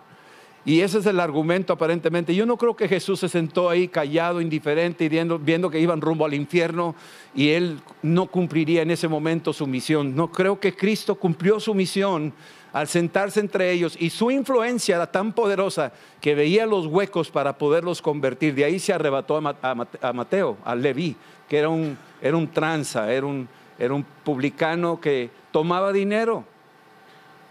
Y 0.64 0.80
ese 0.82 0.98
es 0.98 1.06
el 1.06 1.20
argumento 1.20 1.72
aparentemente. 1.72 2.34
Yo 2.34 2.44
no 2.44 2.58
creo 2.58 2.76
que 2.76 2.86
Jesús 2.86 3.20
se 3.20 3.30
sentó 3.30 3.70
ahí 3.70 3.88
callado, 3.88 4.42
indiferente, 4.42 5.08
viendo, 5.08 5.38
viendo 5.38 5.70
que 5.70 5.80
iban 5.80 6.02
rumbo 6.02 6.26
al 6.26 6.34
infierno 6.34 6.94
y 7.34 7.50
él 7.50 7.80
no 8.02 8.26
cumpliría 8.26 8.82
en 8.82 8.90
ese 8.90 9.08
momento 9.08 9.54
su 9.54 9.66
misión. 9.66 10.14
No 10.14 10.30
creo 10.30 10.60
que 10.60 10.76
Cristo 10.76 11.14
cumplió 11.14 11.60
su 11.60 11.74
misión 11.74 12.34
al 12.72 12.88
sentarse 12.88 13.40
entre 13.40 13.72
ellos 13.72 13.96
y 13.98 14.10
su 14.10 14.30
influencia 14.30 14.96
era 14.96 15.10
tan 15.10 15.32
poderosa 15.32 15.92
que 16.20 16.34
veía 16.34 16.66
los 16.66 16.86
huecos 16.86 17.30
para 17.30 17.58
poderlos 17.58 18.00
convertir. 18.00 18.54
De 18.54 18.64
ahí 18.64 18.78
se 18.78 18.92
arrebató 18.92 19.36
a 19.36 20.12
Mateo, 20.12 20.56
a 20.64 20.74
Leví, 20.74 21.16
que 21.48 21.58
era 21.58 21.68
un, 21.68 21.98
era 22.22 22.36
un 22.36 22.48
tranza, 22.48 23.12
era 23.12 23.26
un, 23.26 23.48
era 23.78 23.94
un 23.94 24.04
publicano 24.24 25.00
que 25.00 25.30
tomaba 25.50 25.92
dinero. 25.92 26.44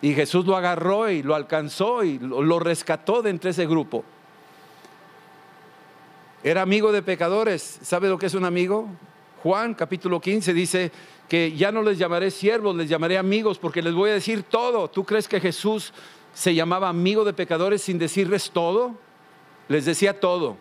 Y 0.01 0.13
Jesús 0.13 0.45
lo 0.45 0.55
agarró 0.55 1.09
y 1.09 1.23
lo 1.23 1.35
alcanzó 1.35 2.03
y 2.03 2.19
lo 2.19 2.59
rescató 2.59 3.21
de 3.21 3.31
entre 3.31 3.49
ese 3.49 3.65
grupo. 3.65 4.05
Era 6.41 6.61
amigo 6.61 6.93
de 6.93 7.01
pecadores. 7.01 7.79
¿Sabe 7.81 8.07
lo 8.07 8.17
que 8.17 8.27
es 8.27 8.33
un 8.33 8.45
amigo? 8.45 8.87
Juan 9.43 9.73
capítulo 9.73 10.21
15 10.21 10.53
dice, 10.53 10.91
que 11.29 11.55
ya 11.55 11.71
no 11.71 11.83
les 11.83 11.97
llamaré 11.97 12.31
siervos, 12.31 12.75
les 12.75 12.89
llamaré 12.89 13.17
amigos, 13.17 13.59
porque 13.59 13.81
les 13.83 13.93
voy 13.93 14.09
a 14.09 14.13
decir 14.13 14.43
todo. 14.43 14.89
¿Tú 14.89 15.05
crees 15.05 15.27
que 15.27 15.39
Jesús 15.39 15.93
se 16.33 16.55
llamaba 16.55 16.89
amigo 16.89 17.23
de 17.23 17.33
pecadores 17.33 17.83
sin 17.83 17.99
decirles 17.99 18.49
todo? 18.51 18.95
Les 19.67 19.85
decía 19.85 20.19
todo. 20.19 20.57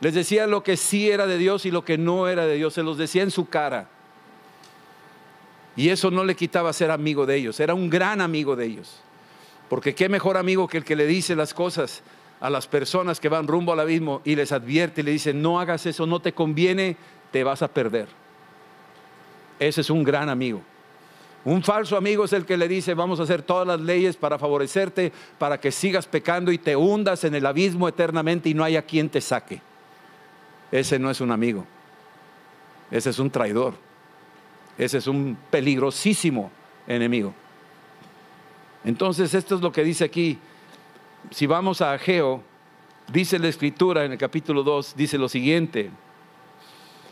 Les 0.00 0.14
decía 0.14 0.46
lo 0.46 0.62
que 0.62 0.78
sí 0.78 1.10
era 1.10 1.26
de 1.26 1.36
Dios 1.36 1.66
y 1.66 1.70
lo 1.70 1.84
que 1.84 1.98
no 1.98 2.26
era 2.26 2.46
de 2.46 2.54
Dios. 2.54 2.72
Se 2.72 2.82
los 2.82 2.96
decía 2.96 3.22
en 3.22 3.30
su 3.30 3.48
cara. 3.48 3.88
Y 5.76 5.90
eso 5.90 6.10
no 6.10 6.24
le 6.24 6.34
quitaba 6.34 6.72
ser 6.72 6.90
amigo 6.90 7.26
de 7.26 7.36
ellos. 7.36 7.60
Era 7.60 7.74
un 7.74 7.90
gran 7.90 8.22
amigo 8.22 8.56
de 8.56 8.64
ellos. 8.64 9.00
Porque 9.68 9.94
qué 9.94 10.08
mejor 10.08 10.38
amigo 10.38 10.66
que 10.68 10.78
el 10.78 10.84
que 10.84 10.96
le 10.96 11.06
dice 11.06 11.36
las 11.36 11.52
cosas 11.52 12.02
a 12.40 12.48
las 12.48 12.66
personas 12.66 13.20
que 13.20 13.28
van 13.28 13.46
rumbo 13.46 13.74
al 13.74 13.80
abismo 13.80 14.22
y 14.24 14.34
les 14.34 14.52
advierte 14.52 15.02
y 15.02 15.04
le 15.04 15.10
dice, 15.10 15.34
no 15.34 15.60
hagas 15.60 15.84
eso, 15.84 16.06
no 16.06 16.20
te 16.20 16.32
conviene, 16.32 16.96
te 17.30 17.44
vas 17.44 17.60
a 17.60 17.68
perder. 17.68 18.08
Ese 19.60 19.82
es 19.82 19.90
un 19.90 20.02
gran 20.02 20.30
amigo. 20.30 20.62
Un 21.44 21.62
falso 21.62 21.96
amigo 21.96 22.24
es 22.24 22.32
el 22.32 22.44
que 22.44 22.56
le 22.56 22.66
dice, 22.66 22.94
vamos 22.94 23.20
a 23.20 23.22
hacer 23.22 23.42
todas 23.42 23.66
las 23.66 23.80
leyes 23.80 24.16
para 24.16 24.38
favorecerte, 24.38 25.12
para 25.38 25.60
que 25.60 25.70
sigas 25.70 26.06
pecando 26.06 26.50
y 26.50 26.58
te 26.58 26.74
hundas 26.74 27.24
en 27.24 27.34
el 27.34 27.46
abismo 27.46 27.86
eternamente 27.86 28.48
y 28.48 28.54
no 28.54 28.64
haya 28.64 28.82
quien 28.82 29.08
te 29.08 29.20
saque. 29.20 29.60
Ese 30.72 30.98
no 30.98 31.10
es 31.10 31.20
un 31.20 31.30
amigo. 31.30 31.66
Ese 32.90 33.10
es 33.10 33.18
un 33.18 33.30
traidor. 33.30 33.74
Ese 34.78 34.98
es 34.98 35.06
un 35.06 35.36
peligrosísimo 35.50 36.50
enemigo. 36.86 37.34
Entonces, 38.84 39.34
esto 39.34 39.56
es 39.56 39.60
lo 39.60 39.72
que 39.72 39.84
dice 39.84 40.04
aquí. 40.04 40.38
Si 41.30 41.46
vamos 41.46 41.82
a 41.82 41.92
Ageo, 41.92 42.42
dice 43.12 43.38
la 43.38 43.48
escritura 43.48 44.06
en 44.06 44.12
el 44.12 44.18
capítulo 44.18 44.62
2, 44.62 44.94
dice 44.96 45.18
lo 45.18 45.28
siguiente 45.28 45.90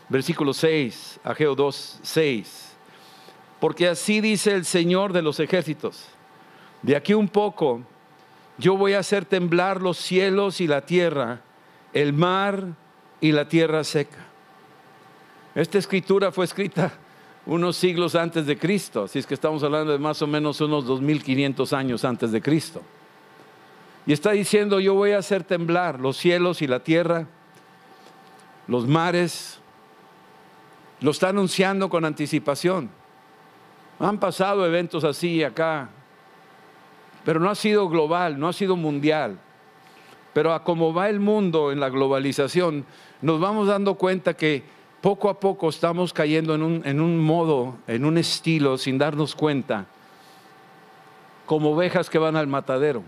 versículo 0.09 0.53
6, 0.53 1.21
Ageo 1.23 1.55
2, 1.55 1.99
6. 2.01 2.69
Porque 3.59 3.87
así 3.87 4.21
dice 4.21 4.53
el 4.53 4.65
Señor 4.65 5.13
de 5.13 5.21
los 5.21 5.39
ejércitos, 5.39 6.05
de 6.81 6.95
aquí 6.95 7.13
un 7.13 7.27
poco 7.27 7.81
yo 8.57 8.75
voy 8.75 8.93
a 8.93 8.99
hacer 8.99 9.25
temblar 9.25 9.81
los 9.81 9.97
cielos 9.97 10.59
y 10.59 10.67
la 10.67 10.85
tierra, 10.85 11.41
el 11.93 12.11
mar 12.13 12.65
y 13.21 13.31
la 13.31 13.47
tierra 13.47 13.83
seca. 13.83 14.17
Esta 15.55 15.77
escritura 15.77 16.31
fue 16.31 16.45
escrita 16.45 16.91
unos 17.45 17.77
siglos 17.77 18.15
antes 18.15 18.45
de 18.45 18.57
Cristo, 18.57 19.03
así 19.03 19.19
es 19.19 19.25
que 19.25 19.33
estamos 19.33 19.63
hablando 19.63 19.91
de 19.91 19.97
más 19.97 20.21
o 20.21 20.27
menos 20.27 20.61
unos 20.61 20.85
2500 20.85 21.73
años 21.73 22.05
antes 22.05 22.31
de 22.31 22.41
Cristo. 22.41 22.81
Y 24.05 24.13
está 24.13 24.31
diciendo, 24.31 24.79
yo 24.79 24.93
voy 24.93 25.11
a 25.11 25.19
hacer 25.19 25.43
temblar 25.43 25.99
los 25.99 26.17
cielos 26.17 26.61
y 26.61 26.67
la 26.67 26.83
tierra, 26.83 27.27
los 28.67 28.87
mares, 28.87 29.59
lo 31.01 31.11
está 31.11 31.29
anunciando 31.29 31.89
con 31.89 32.05
anticipación. 32.05 32.89
Han 33.99 34.19
pasado 34.19 34.65
eventos 34.65 35.03
así 35.03 35.43
acá, 35.43 35.89
pero 37.23 37.39
no 37.39 37.49
ha 37.49 37.55
sido 37.55 37.89
global, 37.89 38.39
no 38.39 38.47
ha 38.47 38.53
sido 38.53 38.75
mundial. 38.75 39.39
Pero 40.33 40.53
a 40.53 40.63
cómo 40.63 40.93
va 40.93 41.09
el 41.09 41.19
mundo 41.19 41.71
en 41.71 41.79
la 41.79 41.89
globalización, 41.89 42.85
nos 43.21 43.39
vamos 43.39 43.67
dando 43.67 43.95
cuenta 43.95 44.35
que 44.35 44.63
poco 45.01 45.29
a 45.29 45.39
poco 45.39 45.69
estamos 45.69 46.13
cayendo 46.13 46.55
en 46.55 46.63
un, 46.63 46.81
en 46.85 47.01
un 47.01 47.19
modo, 47.19 47.77
en 47.87 48.05
un 48.05 48.17
estilo, 48.17 48.77
sin 48.77 48.97
darnos 48.97 49.35
cuenta, 49.35 49.85
como 51.45 51.71
ovejas 51.71 52.09
que 52.09 52.19
van 52.19 52.35
al 52.35 52.47
matadero. 52.47 53.03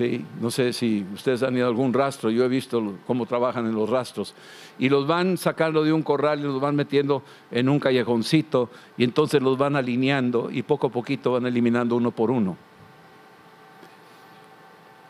Sí, 0.00 0.24
no 0.40 0.50
sé 0.50 0.72
si 0.72 1.04
ustedes 1.12 1.42
han 1.42 1.54
ido 1.54 1.66
a 1.66 1.68
algún 1.68 1.92
rastro, 1.92 2.30
yo 2.30 2.42
he 2.42 2.48
visto 2.48 2.94
cómo 3.06 3.26
trabajan 3.26 3.66
en 3.66 3.74
los 3.74 3.90
rastros. 3.90 4.34
Y 4.78 4.88
los 4.88 5.06
van 5.06 5.36
sacando 5.36 5.84
de 5.84 5.92
un 5.92 6.02
corral 6.02 6.40
y 6.40 6.44
los 6.44 6.58
van 6.58 6.74
metiendo 6.74 7.22
en 7.50 7.68
un 7.68 7.78
callejoncito 7.78 8.70
y 8.96 9.04
entonces 9.04 9.42
los 9.42 9.58
van 9.58 9.76
alineando 9.76 10.48
y 10.50 10.62
poco 10.62 10.86
a 10.86 10.90
poquito 10.90 11.32
van 11.32 11.44
eliminando 11.44 11.96
uno 11.96 12.12
por 12.12 12.30
uno. 12.30 12.56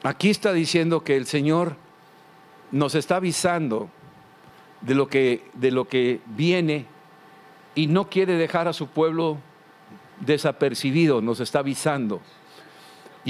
Aquí 0.02 0.28
está 0.28 0.52
diciendo 0.52 1.04
que 1.04 1.16
el 1.16 1.26
Señor 1.26 1.76
nos 2.72 2.96
está 2.96 3.14
avisando 3.14 3.90
de 4.80 4.96
lo 4.96 5.06
que, 5.06 5.44
de 5.54 5.70
lo 5.70 5.86
que 5.86 6.20
viene 6.26 6.86
y 7.76 7.86
no 7.86 8.10
quiere 8.10 8.32
dejar 8.34 8.66
a 8.66 8.72
su 8.72 8.88
pueblo 8.88 9.38
desapercibido, 10.18 11.22
nos 11.22 11.38
está 11.38 11.60
avisando. 11.60 12.20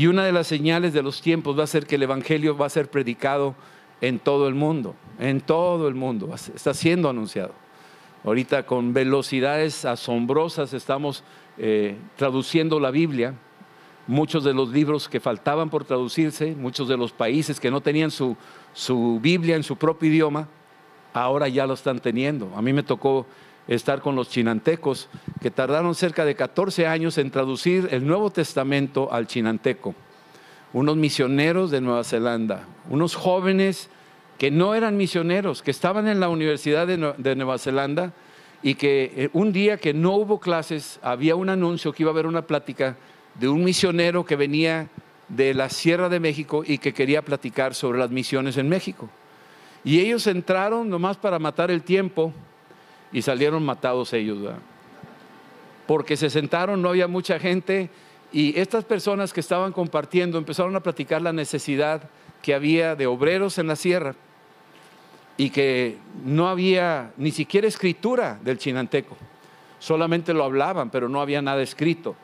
Y 0.00 0.06
una 0.06 0.24
de 0.24 0.32
las 0.32 0.46
señales 0.46 0.94
de 0.94 1.02
los 1.02 1.20
tiempos 1.20 1.58
va 1.58 1.64
a 1.64 1.66
ser 1.66 1.86
que 1.86 1.96
el 1.96 2.04
Evangelio 2.04 2.56
va 2.56 2.64
a 2.64 2.70
ser 2.70 2.90
predicado 2.90 3.54
en 4.00 4.18
todo 4.18 4.48
el 4.48 4.54
mundo, 4.54 4.94
en 5.18 5.42
todo 5.42 5.88
el 5.88 5.94
mundo, 5.94 6.34
está 6.34 6.72
siendo 6.72 7.10
anunciado. 7.10 7.52
Ahorita 8.24 8.64
con 8.64 8.94
velocidades 8.94 9.84
asombrosas 9.84 10.72
estamos 10.72 11.22
eh, 11.58 11.98
traduciendo 12.16 12.80
la 12.80 12.90
Biblia, 12.90 13.34
muchos 14.06 14.42
de 14.42 14.54
los 14.54 14.70
libros 14.70 15.06
que 15.06 15.20
faltaban 15.20 15.68
por 15.68 15.84
traducirse, 15.84 16.54
muchos 16.54 16.88
de 16.88 16.96
los 16.96 17.12
países 17.12 17.60
que 17.60 17.70
no 17.70 17.82
tenían 17.82 18.10
su, 18.10 18.38
su 18.72 19.18
Biblia 19.20 19.54
en 19.54 19.62
su 19.62 19.76
propio 19.76 20.08
idioma, 20.08 20.48
ahora 21.12 21.46
ya 21.46 21.66
lo 21.66 21.74
están 21.74 22.00
teniendo. 22.00 22.50
A 22.56 22.62
mí 22.62 22.72
me 22.72 22.82
tocó 22.82 23.26
estar 23.70 24.00
con 24.00 24.16
los 24.16 24.28
chinantecos, 24.28 25.08
que 25.40 25.50
tardaron 25.50 25.94
cerca 25.94 26.24
de 26.24 26.34
14 26.34 26.86
años 26.88 27.16
en 27.18 27.30
traducir 27.30 27.88
el 27.92 28.04
Nuevo 28.04 28.30
Testamento 28.30 29.12
al 29.12 29.28
chinanteco. 29.28 29.94
Unos 30.72 30.96
misioneros 30.96 31.70
de 31.70 31.80
Nueva 31.80 32.04
Zelanda, 32.04 32.64
unos 32.90 33.14
jóvenes 33.14 33.88
que 34.38 34.50
no 34.50 34.74
eran 34.74 34.96
misioneros, 34.96 35.62
que 35.62 35.70
estaban 35.70 36.08
en 36.08 36.18
la 36.18 36.28
Universidad 36.28 36.86
de, 36.86 37.36
Nueva 37.36 37.58
Zelanda 37.58 38.12
y 38.62 38.74
que 38.74 39.12
eh, 39.16 39.30
un 39.32 39.52
día 39.52 39.76
que 39.76 39.94
no 39.94 40.16
hubo 40.16 40.40
clases, 40.40 40.98
había 41.02 41.36
un 41.36 41.48
anuncio 41.48 41.92
que 41.92 42.02
iba 42.02 42.10
a 42.10 42.14
haber 42.14 42.26
una 42.26 42.42
plática 42.42 42.96
de 43.38 43.48
un 43.48 43.62
misionero 43.62 44.24
que 44.24 44.36
venía 44.36 44.88
de 45.28 45.54
la 45.54 45.68
Sierra 45.68 46.08
de 46.08 46.18
México 46.18 46.64
y 46.66 46.78
que 46.78 46.92
quería 46.92 47.22
platicar 47.22 47.74
sobre 47.74 48.00
las 48.00 48.10
misiones 48.10 48.56
en 48.56 48.68
México. 48.68 49.08
Y 49.84 50.00
ellos 50.00 50.26
entraron 50.26 50.88
nomás 50.88 51.16
para 51.16 51.38
matar 51.38 51.70
el 51.70 51.82
tiempo 51.82 52.34
y 53.12 53.22
salieron 53.22 53.64
matados 53.64 54.12
ellos, 54.12 54.38
porque 55.86 56.16
se 56.16 56.30
sentaron, 56.30 56.80
no 56.82 56.90
había 56.90 57.08
mucha 57.08 57.38
gente 57.38 57.90
y 58.32 58.58
estas 58.58 58.84
personas 58.84 59.32
que 59.32 59.40
estaban 59.40 59.72
compartiendo 59.72 60.38
empezaron 60.38 60.76
a 60.76 60.80
platicar 60.80 61.20
la 61.20 61.32
necesidad 61.32 62.02
que 62.42 62.54
había 62.54 62.94
de 62.94 63.06
obreros 63.06 63.58
en 63.58 63.66
la 63.66 63.76
sierra 63.76 64.14
y 65.36 65.50
que 65.50 65.98
no 66.24 66.48
había 66.48 67.12
ni 67.16 67.32
siquiera 67.32 67.66
escritura 67.66 68.38
del 68.42 68.58
chinanteco, 68.58 69.16
solamente 69.78 70.32
lo 70.32 70.44
hablaban, 70.44 70.90
pero 70.90 71.08
no 71.08 71.20
había 71.20 71.42
nada 71.42 71.62
escrito. 71.62 72.14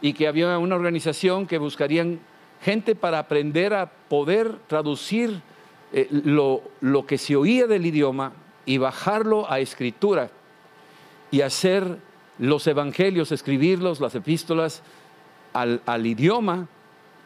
Y 0.00 0.12
que 0.12 0.28
había 0.28 0.58
una 0.58 0.76
organización 0.76 1.46
que 1.46 1.58
buscarían 1.58 2.20
gente 2.62 2.94
para 2.94 3.18
aprender 3.18 3.74
a 3.74 3.86
poder 3.86 4.56
traducir 4.66 5.42
eh, 5.92 6.08
lo, 6.10 6.62
lo 6.80 7.06
que 7.06 7.18
se 7.18 7.36
oía 7.36 7.66
del 7.66 7.86
idioma 7.86 8.32
y 8.68 8.76
bajarlo 8.76 9.50
a 9.50 9.60
escritura 9.60 10.30
y 11.30 11.40
hacer 11.40 11.96
los 12.38 12.66
evangelios, 12.66 13.32
escribirlos, 13.32 13.98
las 13.98 14.14
epístolas 14.14 14.82
al, 15.54 16.06
idioma 16.06 16.68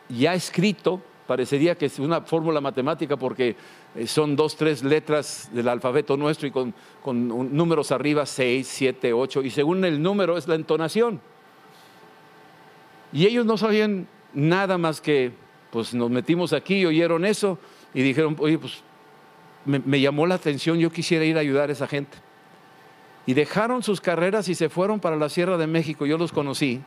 ya 0.08 0.34
escrito, 0.34 1.02
parecería 1.26 1.74
que 1.76 1.86
es 1.86 1.98
una 1.98 2.20
fórmula 2.20 2.60
matemática 2.60 3.16
porque 3.16 3.56
eh, 3.96 4.06
son 4.06 4.36
dos, 4.36 4.54
tres 4.56 4.84
letras 4.84 5.50
del 5.52 5.66
alfabeto 5.66 6.16
nuestro 6.16 6.46
y 6.46 6.52
con, 6.52 6.72
con 7.02 7.56
números 7.56 7.90
arriba, 7.90 8.24
seis, 8.24 8.68
siete, 8.68 9.12
ocho, 9.12 9.42
y 9.42 9.50
según 9.50 9.84
el 9.84 10.00
número 10.00 10.38
es 10.38 10.46
la 10.46 10.54
entonación. 10.54 11.20
Y 13.12 13.26
ellos 13.26 13.44
no 13.44 13.58
sabían 13.58 14.06
nada 14.32 14.78
más 14.78 15.00
que, 15.00 15.32
pues 15.72 15.92
nos 15.92 16.08
metimos 16.08 16.52
aquí, 16.52 16.86
oyeron 16.86 17.24
eso 17.24 17.58
y 17.92 18.02
dijeron, 18.02 18.36
oye, 18.38 18.60
pues 18.60 18.84
me, 19.64 20.00
llamó 20.00 20.26
la 20.26 20.34
atención, 20.34 20.78
yo 20.78 20.90
quisiera 20.90 21.24
ir 21.24 21.36
a 21.36 21.40
ayudar 21.40 21.68
a 21.68 21.72
esa 21.72 21.86
gente. 21.86 22.18
Y 23.26 23.34
dejaron 23.34 23.82
sus 23.82 24.00
carreras 24.00 24.48
y 24.48 24.54
se 24.54 24.68
fueron 24.68 24.98
para 24.98 25.16
la 25.16 25.28
Sierra 25.28 25.56
de 25.56 25.66
México, 25.66 26.06
yo 26.06 26.18
los 26.18 26.32
conocí. 26.32 26.80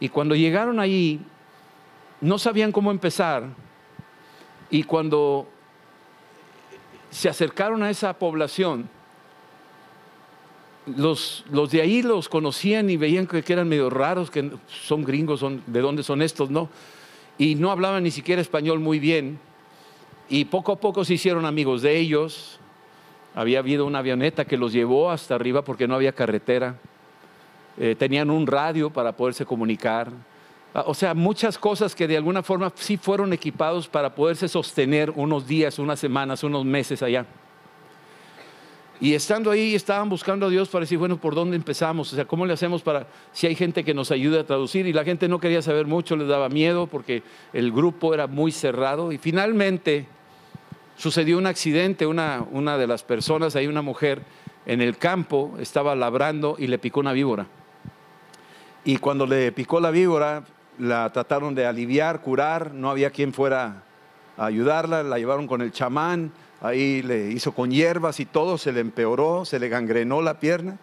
Y 0.00 0.10
cuando 0.10 0.34
llegaron 0.34 0.78
allí, 0.78 1.20
no 2.20 2.38
sabían 2.38 2.72
cómo 2.72 2.90
empezar. 2.90 3.44
Y 4.70 4.82
cuando 4.82 5.48
se 7.10 7.28
acercaron 7.28 7.82
a 7.82 7.90
esa 7.90 8.12
población, 8.12 8.88
los, 10.86 11.44
los, 11.50 11.70
de 11.70 11.80
ahí 11.80 12.02
los 12.02 12.28
conocían 12.28 12.90
y 12.90 12.96
veían 12.96 13.26
que, 13.26 13.42
eran 13.46 13.68
medio 13.68 13.90
raros, 13.90 14.30
que 14.30 14.50
son 14.66 15.04
gringos, 15.04 15.40
son, 15.40 15.62
¿de 15.66 15.80
dónde 15.80 16.02
son 16.02 16.22
estos? 16.22 16.50
No. 16.50 16.68
Y 17.38 17.54
no 17.54 17.70
hablaban 17.70 18.02
ni 18.02 18.10
siquiera 18.10 18.40
español 18.40 18.80
muy 18.80 18.98
bien. 18.98 19.38
Y 20.28 20.46
poco 20.46 20.72
a 20.72 20.76
poco 20.76 21.04
se 21.04 21.14
hicieron 21.14 21.46
amigos 21.46 21.82
de 21.82 21.96
ellos. 21.96 22.58
Había 23.34 23.60
habido 23.60 23.86
una 23.86 24.00
avioneta 24.00 24.44
que 24.44 24.56
los 24.56 24.72
llevó 24.72 25.10
hasta 25.10 25.34
arriba 25.34 25.62
porque 25.62 25.86
no 25.86 25.94
había 25.94 26.12
carretera. 26.12 26.76
Eh, 27.78 27.94
tenían 27.96 28.30
un 28.30 28.46
radio 28.46 28.90
para 28.90 29.12
poderse 29.12 29.44
comunicar. 29.44 30.10
Ah, 30.74 30.84
o 30.86 30.94
sea, 30.94 31.14
muchas 31.14 31.58
cosas 31.58 31.94
que 31.94 32.08
de 32.08 32.16
alguna 32.16 32.42
forma 32.42 32.72
sí 32.74 32.96
fueron 32.96 33.32
equipados 33.32 33.88
para 33.88 34.14
poderse 34.14 34.48
sostener 34.48 35.10
unos 35.14 35.46
días, 35.46 35.78
unas 35.78 36.00
semanas, 36.00 36.42
unos 36.42 36.64
meses 36.64 37.02
allá. 37.02 37.26
Y 38.98 39.12
estando 39.12 39.50
ahí, 39.50 39.74
estaban 39.74 40.08
buscando 40.08 40.46
a 40.46 40.48
Dios 40.48 40.70
para 40.70 40.84
decir, 40.84 40.96
bueno, 40.96 41.18
¿por 41.18 41.34
dónde 41.34 41.54
empezamos? 41.54 42.10
O 42.12 42.16
sea, 42.16 42.24
¿cómo 42.24 42.46
le 42.46 42.54
hacemos 42.54 42.82
para, 42.82 43.06
si 43.30 43.46
hay 43.46 43.54
gente 43.54 43.84
que 43.84 43.92
nos 43.92 44.10
ayude 44.10 44.40
a 44.40 44.46
traducir? 44.46 44.86
Y 44.86 44.92
la 44.94 45.04
gente 45.04 45.28
no 45.28 45.38
quería 45.38 45.60
saber 45.60 45.86
mucho, 45.86 46.16
les 46.16 46.28
daba 46.28 46.48
miedo 46.48 46.86
porque 46.86 47.22
el 47.52 47.72
grupo 47.72 48.14
era 48.14 48.26
muy 48.26 48.52
cerrado. 48.52 49.12
Y 49.12 49.18
finalmente, 49.18 50.06
sucedió 50.96 51.38
un 51.38 51.46
accidente, 51.46 52.06
una, 52.06 52.44
una 52.50 52.78
de 52.78 52.86
las 52.86 53.02
personas, 53.02 53.56
ahí 53.56 53.66
una 53.66 53.82
mujer 53.82 54.22
en 54.66 54.80
el 54.80 54.96
campo, 54.96 55.54
estaba 55.60 55.94
labrando 55.94 56.56
y 56.58 56.66
le 56.66 56.78
picó 56.78 57.00
una 57.00 57.12
víbora. 57.12 57.46
Y 58.84 58.98
cuando 58.98 59.26
le 59.26 59.52
picó 59.52 59.80
la 59.80 59.90
víbora, 59.90 60.44
la 60.78 61.10
trataron 61.12 61.54
de 61.54 61.66
aliviar, 61.66 62.20
curar, 62.20 62.72
no 62.72 62.90
había 62.90 63.10
quien 63.10 63.32
fuera 63.32 63.82
a 64.36 64.46
ayudarla, 64.46 65.02
la 65.02 65.18
llevaron 65.18 65.46
con 65.46 65.60
el 65.62 65.72
chamán, 65.72 66.32
ahí 66.60 67.02
le 67.02 67.30
hizo 67.30 67.52
con 67.52 67.70
hierbas 67.70 68.20
y 68.20 68.26
todo, 68.26 68.58
se 68.58 68.72
le 68.72 68.80
empeoró, 68.80 69.44
se 69.44 69.58
le 69.58 69.68
gangrenó 69.68 70.22
la 70.22 70.40
pierna. 70.40 70.78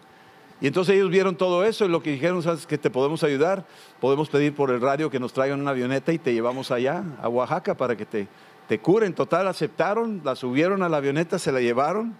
Y 0.60 0.66
entonces 0.66 0.94
ellos 0.94 1.10
vieron 1.10 1.36
todo 1.36 1.64
eso 1.64 1.84
y 1.84 1.88
lo 1.88 2.02
que 2.02 2.10
dijeron, 2.10 2.42
¿sabes 2.42 2.66
que 2.66 2.78
te 2.78 2.88
podemos 2.88 3.22
ayudar? 3.22 3.64
Podemos 4.00 4.28
pedir 4.28 4.54
por 4.54 4.70
el 4.70 4.80
radio 4.80 5.10
que 5.10 5.20
nos 5.20 5.32
traigan 5.32 5.60
una 5.60 5.72
avioneta 5.72 6.12
y 6.12 6.18
te 6.18 6.32
llevamos 6.32 6.70
allá, 6.70 7.04
a 7.20 7.28
Oaxaca, 7.28 7.76
para 7.76 7.96
que 7.96 8.06
te, 8.06 8.28
te 8.68 8.78
curen. 8.78 9.14
Total, 9.14 9.46
aceptaron, 9.46 10.20
la 10.24 10.36
subieron 10.36 10.82
a 10.82 10.88
la 10.88 10.98
avioneta, 10.98 11.38
se 11.38 11.52
la 11.52 11.60
llevaron 11.60 12.16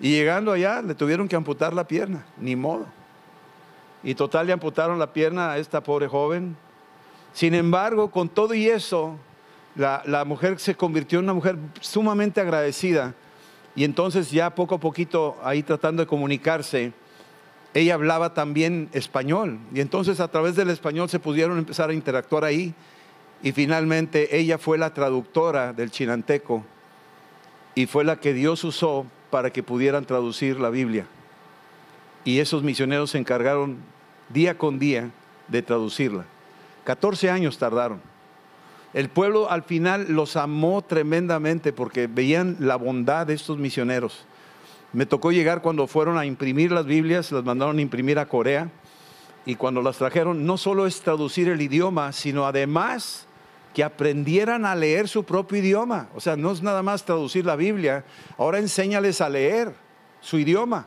y 0.00 0.10
llegando 0.10 0.52
allá 0.52 0.80
le 0.80 0.94
tuvieron 0.94 1.28
que 1.28 1.36
amputar 1.36 1.72
la 1.72 1.86
pierna, 1.86 2.24
ni 2.38 2.56
modo. 2.56 2.86
Y 4.02 4.14
total 4.14 4.46
le 4.46 4.52
amputaron 4.52 4.98
la 4.98 5.12
pierna 5.12 5.52
a 5.52 5.58
esta 5.58 5.82
pobre 5.82 6.06
joven. 6.06 6.56
Sin 7.32 7.54
embargo, 7.54 8.10
con 8.10 8.28
todo 8.28 8.54
y 8.54 8.68
eso, 8.68 9.16
la, 9.74 10.02
la 10.06 10.24
mujer 10.24 10.58
se 10.60 10.76
convirtió 10.76 11.18
en 11.18 11.24
una 11.24 11.34
mujer 11.34 11.56
sumamente 11.80 12.40
agradecida. 12.40 13.14
Y 13.74 13.84
entonces 13.84 14.30
ya 14.30 14.54
poco 14.54 14.76
a 14.76 14.80
poquito, 14.80 15.36
ahí 15.42 15.62
tratando 15.62 16.02
de 16.02 16.06
comunicarse, 16.06 16.92
ella 17.74 17.94
hablaba 17.94 18.34
también 18.34 18.88
español. 18.92 19.58
Y 19.74 19.80
entonces 19.80 20.20
a 20.20 20.28
través 20.28 20.54
del 20.56 20.70
español 20.70 21.08
se 21.08 21.18
pudieron 21.18 21.58
empezar 21.58 21.90
a 21.90 21.94
interactuar 21.94 22.44
ahí 22.44 22.74
y 23.42 23.52
finalmente 23.52 24.36
ella 24.36 24.58
fue 24.58 24.78
la 24.78 24.92
traductora 24.92 25.72
del 25.72 25.90
chinanteco 25.90 26.64
y 27.74 27.86
fue 27.86 28.04
la 28.04 28.18
que 28.18 28.32
Dios 28.34 28.64
usó 28.64 29.06
para 29.30 29.50
que 29.50 29.62
pudieran 29.62 30.04
traducir 30.04 30.58
la 30.58 30.70
Biblia. 30.70 31.06
Y 32.24 32.40
esos 32.40 32.62
misioneros 32.62 33.10
se 33.10 33.18
encargaron 33.18 33.78
día 34.28 34.58
con 34.58 34.78
día 34.78 35.10
de 35.46 35.62
traducirla. 35.62 36.24
14 36.84 37.30
años 37.30 37.58
tardaron. 37.58 38.00
El 38.94 39.08
pueblo 39.08 39.50
al 39.50 39.62
final 39.62 40.06
los 40.08 40.36
amó 40.36 40.82
tremendamente 40.82 41.72
porque 41.72 42.06
veían 42.06 42.56
la 42.58 42.76
bondad 42.76 43.26
de 43.26 43.34
estos 43.34 43.58
misioneros. 43.58 44.24
Me 44.92 45.06
tocó 45.06 45.30
llegar 45.30 45.62
cuando 45.62 45.86
fueron 45.86 46.16
a 46.18 46.24
imprimir 46.26 46.72
las 46.72 46.86
Biblias, 46.86 47.30
las 47.30 47.44
mandaron 47.44 47.78
a 47.78 47.82
imprimir 47.82 48.18
a 48.18 48.26
Corea 48.26 48.70
y 49.44 49.54
cuando 49.54 49.82
las 49.82 49.98
trajeron 49.98 50.44
no 50.46 50.56
solo 50.58 50.86
es 50.86 51.00
traducir 51.00 51.48
el 51.48 51.60
idioma, 51.60 52.12
sino 52.12 52.46
además 52.46 53.27
que 53.74 53.84
aprendieran 53.84 54.64
a 54.64 54.74
leer 54.74 55.08
su 55.08 55.24
propio 55.24 55.58
idioma. 55.58 56.08
O 56.14 56.20
sea, 56.20 56.36
no 56.36 56.52
es 56.52 56.62
nada 56.62 56.82
más 56.82 57.04
traducir 57.04 57.44
la 57.44 57.56
Biblia, 57.56 58.04
ahora 58.36 58.58
enséñales 58.58 59.20
a 59.20 59.28
leer 59.28 59.72
su 60.20 60.38
idioma. 60.38 60.86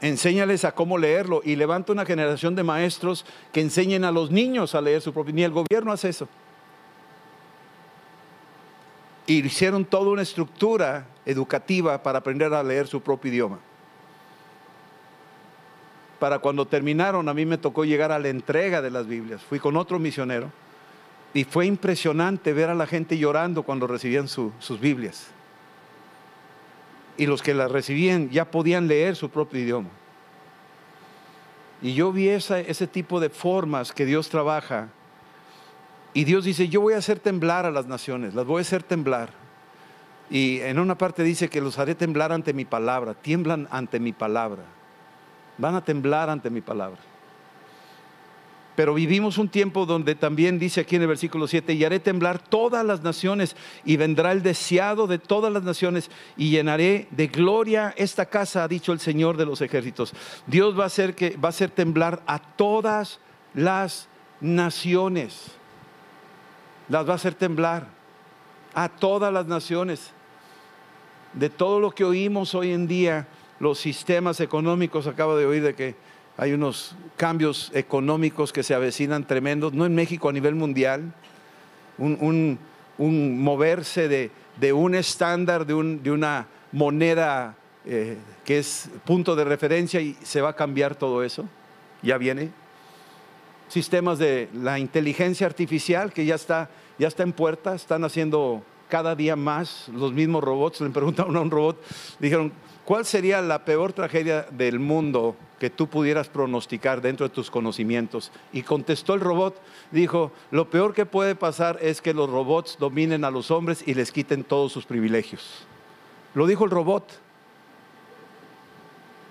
Enséñales 0.00 0.64
a 0.64 0.72
cómo 0.72 0.98
leerlo 0.98 1.40
y 1.42 1.56
levanta 1.56 1.92
una 1.92 2.04
generación 2.04 2.54
de 2.54 2.62
maestros 2.62 3.24
que 3.52 3.62
enseñen 3.62 4.04
a 4.04 4.12
los 4.12 4.30
niños 4.30 4.74
a 4.74 4.80
leer 4.80 5.00
su 5.00 5.12
propio 5.12 5.34
Ni 5.34 5.42
el 5.42 5.52
gobierno 5.52 5.92
hace 5.92 6.10
eso. 6.10 6.28
Y 9.26 9.44
hicieron 9.44 9.84
toda 9.84 10.10
una 10.10 10.22
estructura 10.22 11.06
educativa 11.24 12.02
para 12.02 12.18
aprender 12.18 12.52
a 12.52 12.62
leer 12.62 12.86
su 12.86 13.00
propio 13.00 13.32
idioma. 13.32 13.58
Para 16.18 16.38
cuando 16.38 16.66
terminaron, 16.66 17.28
a 17.28 17.34
mí 17.34 17.44
me 17.46 17.58
tocó 17.58 17.84
llegar 17.84 18.12
a 18.12 18.18
la 18.18 18.28
entrega 18.28 18.82
de 18.82 18.90
las 18.90 19.06
Biblias. 19.06 19.42
Fui 19.42 19.58
con 19.58 19.76
otro 19.76 19.98
misionero 19.98 20.50
y 21.36 21.44
fue 21.44 21.66
impresionante 21.66 22.54
ver 22.54 22.70
a 22.70 22.74
la 22.74 22.86
gente 22.86 23.18
llorando 23.18 23.62
cuando 23.62 23.86
recibían 23.86 24.26
sus 24.26 24.80
Biblias. 24.80 25.26
Y 27.18 27.26
los 27.26 27.42
que 27.42 27.52
las 27.52 27.70
recibían 27.70 28.30
ya 28.30 28.50
podían 28.50 28.88
leer 28.88 29.16
su 29.16 29.28
propio 29.28 29.60
idioma. 29.60 29.90
Y 31.82 31.92
yo 31.92 32.10
vi 32.10 32.30
ese 32.30 32.86
tipo 32.86 33.20
de 33.20 33.28
formas 33.28 33.92
que 33.92 34.06
Dios 34.06 34.30
trabaja. 34.30 34.88
Y 36.14 36.24
Dios 36.24 36.46
dice, 36.46 36.70
yo 36.70 36.80
voy 36.80 36.94
a 36.94 36.98
hacer 36.98 37.18
temblar 37.18 37.66
a 37.66 37.70
las 37.70 37.84
naciones, 37.86 38.34
las 38.34 38.46
voy 38.46 38.60
a 38.60 38.62
hacer 38.62 38.82
temblar. 38.82 39.28
Y 40.30 40.60
en 40.60 40.78
una 40.78 40.96
parte 40.96 41.22
dice 41.22 41.50
que 41.50 41.60
los 41.60 41.78
haré 41.78 41.94
temblar 41.94 42.32
ante 42.32 42.54
mi 42.54 42.64
palabra, 42.64 43.12
tiemblan 43.12 43.68
ante 43.70 44.00
mi 44.00 44.14
palabra. 44.14 44.62
Van 45.58 45.74
a 45.74 45.84
temblar 45.84 46.30
ante 46.30 46.48
mi 46.48 46.62
palabra. 46.62 47.15
Pero 48.76 48.92
vivimos 48.92 49.38
un 49.38 49.48
tiempo 49.48 49.86
donde 49.86 50.14
también 50.14 50.58
dice 50.58 50.82
aquí 50.82 50.96
en 50.96 51.02
el 51.02 51.08
versículo 51.08 51.48
7, 51.48 51.72
y 51.72 51.82
haré 51.82 51.98
temblar 51.98 52.38
todas 52.38 52.84
las 52.84 53.02
naciones, 53.02 53.56
y 53.86 53.96
vendrá 53.96 54.32
el 54.32 54.42
deseado 54.42 55.06
de 55.06 55.18
todas 55.18 55.50
las 55.50 55.62
naciones, 55.62 56.10
y 56.36 56.50
llenaré 56.50 57.08
de 57.10 57.26
gloria 57.26 57.94
esta 57.96 58.26
casa, 58.26 58.62
ha 58.62 58.68
dicho 58.68 58.92
el 58.92 59.00
Señor 59.00 59.38
de 59.38 59.46
los 59.46 59.62
ejércitos. 59.62 60.12
Dios 60.46 60.78
va 60.78 60.84
a 60.84 60.88
hacer 60.88 61.14
que 61.14 61.36
va 61.38 61.48
a 61.48 61.50
hacer 61.50 61.70
temblar 61.70 62.22
a 62.26 62.38
todas 62.38 63.18
las 63.54 64.08
naciones. 64.40 65.52
Las 66.90 67.08
va 67.08 67.12
a 67.12 67.16
hacer 67.16 67.34
temblar 67.34 67.88
a 68.74 68.90
todas 68.90 69.32
las 69.32 69.46
naciones. 69.46 70.12
De 71.32 71.48
todo 71.48 71.80
lo 71.80 71.92
que 71.92 72.04
oímos 72.04 72.54
hoy 72.54 72.72
en 72.72 72.86
día, 72.86 73.26
los 73.58 73.78
sistemas 73.78 74.40
económicos, 74.40 75.06
acabo 75.06 75.34
de 75.34 75.46
oír 75.46 75.62
de 75.62 75.74
que 75.74 75.94
hay 76.36 76.52
unos 76.52 76.94
cambios 77.16 77.70
económicos 77.74 78.52
que 78.52 78.62
se 78.62 78.74
avecinan 78.74 79.26
tremendos, 79.26 79.72
no 79.72 79.86
en 79.86 79.94
México, 79.94 80.28
a 80.28 80.32
nivel 80.32 80.54
mundial. 80.54 81.12
Un, 81.98 82.58
moverse 82.98 84.08
de, 84.08 84.72
un 84.72 84.94
estándar, 84.94 85.66
de, 85.66 85.74
una 85.74 86.46
moneda 86.72 87.56
eh, 87.84 88.18
que 88.44 88.58
es 88.58 88.90
punto 89.04 89.34
de 89.36 89.44
referencia 89.44 90.00
y 90.00 90.14
se 90.22 90.40
va 90.40 90.50
a 90.50 90.56
cambiar 90.56 90.94
todo 90.94 91.22
eso. 91.22 91.48
Ya 92.02 92.18
viene. 92.18 92.50
Sistemas 93.68 94.18
de 94.18 94.48
la 94.52 94.78
inteligencia 94.78 95.46
artificial 95.46 96.12
que 96.12 96.26
ya 96.26 96.34
está, 96.34 96.68
ya 96.98 97.08
está 97.08 97.22
en 97.22 97.32
puerta, 97.32 97.74
están 97.74 98.04
haciendo 98.04 98.62
cada 98.88 99.14
día 99.14 99.36
más 99.36 99.88
los 99.88 100.12
mismos 100.12 100.42
robots. 100.42 100.80
Le 100.80 100.90
preguntaron 100.90 101.36
a 101.36 101.40
un 101.40 101.50
robot, 101.50 101.82
dijeron, 102.18 102.52
¿Cuál 102.86 103.04
sería 103.04 103.42
la 103.42 103.64
peor 103.64 103.92
tragedia 103.92 104.46
del 104.52 104.78
mundo 104.78 105.34
que 105.58 105.70
tú 105.70 105.88
pudieras 105.88 106.28
pronosticar 106.28 107.00
dentro 107.00 107.26
de 107.26 107.34
tus 107.34 107.50
conocimientos? 107.50 108.30
Y 108.52 108.62
contestó 108.62 109.14
el 109.14 109.22
robot, 109.22 109.60
dijo, 109.90 110.30
lo 110.52 110.70
peor 110.70 110.94
que 110.94 111.04
puede 111.04 111.34
pasar 111.34 111.80
es 111.82 112.00
que 112.00 112.14
los 112.14 112.30
robots 112.30 112.76
dominen 112.78 113.24
a 113.24 113.32
los 113.32 113.50
hombres 113.50 113.82
y 113.84 113.94
les 113.94 114.12
quiten 114.12 114.44
todos 114.44 114.70
sus 114.70 114.86
privilegios. 114.86 115.66
Lo 116.32 116.46
dijo 116.46 116.64
el 116.64 116.70
robot. 116.70 117.10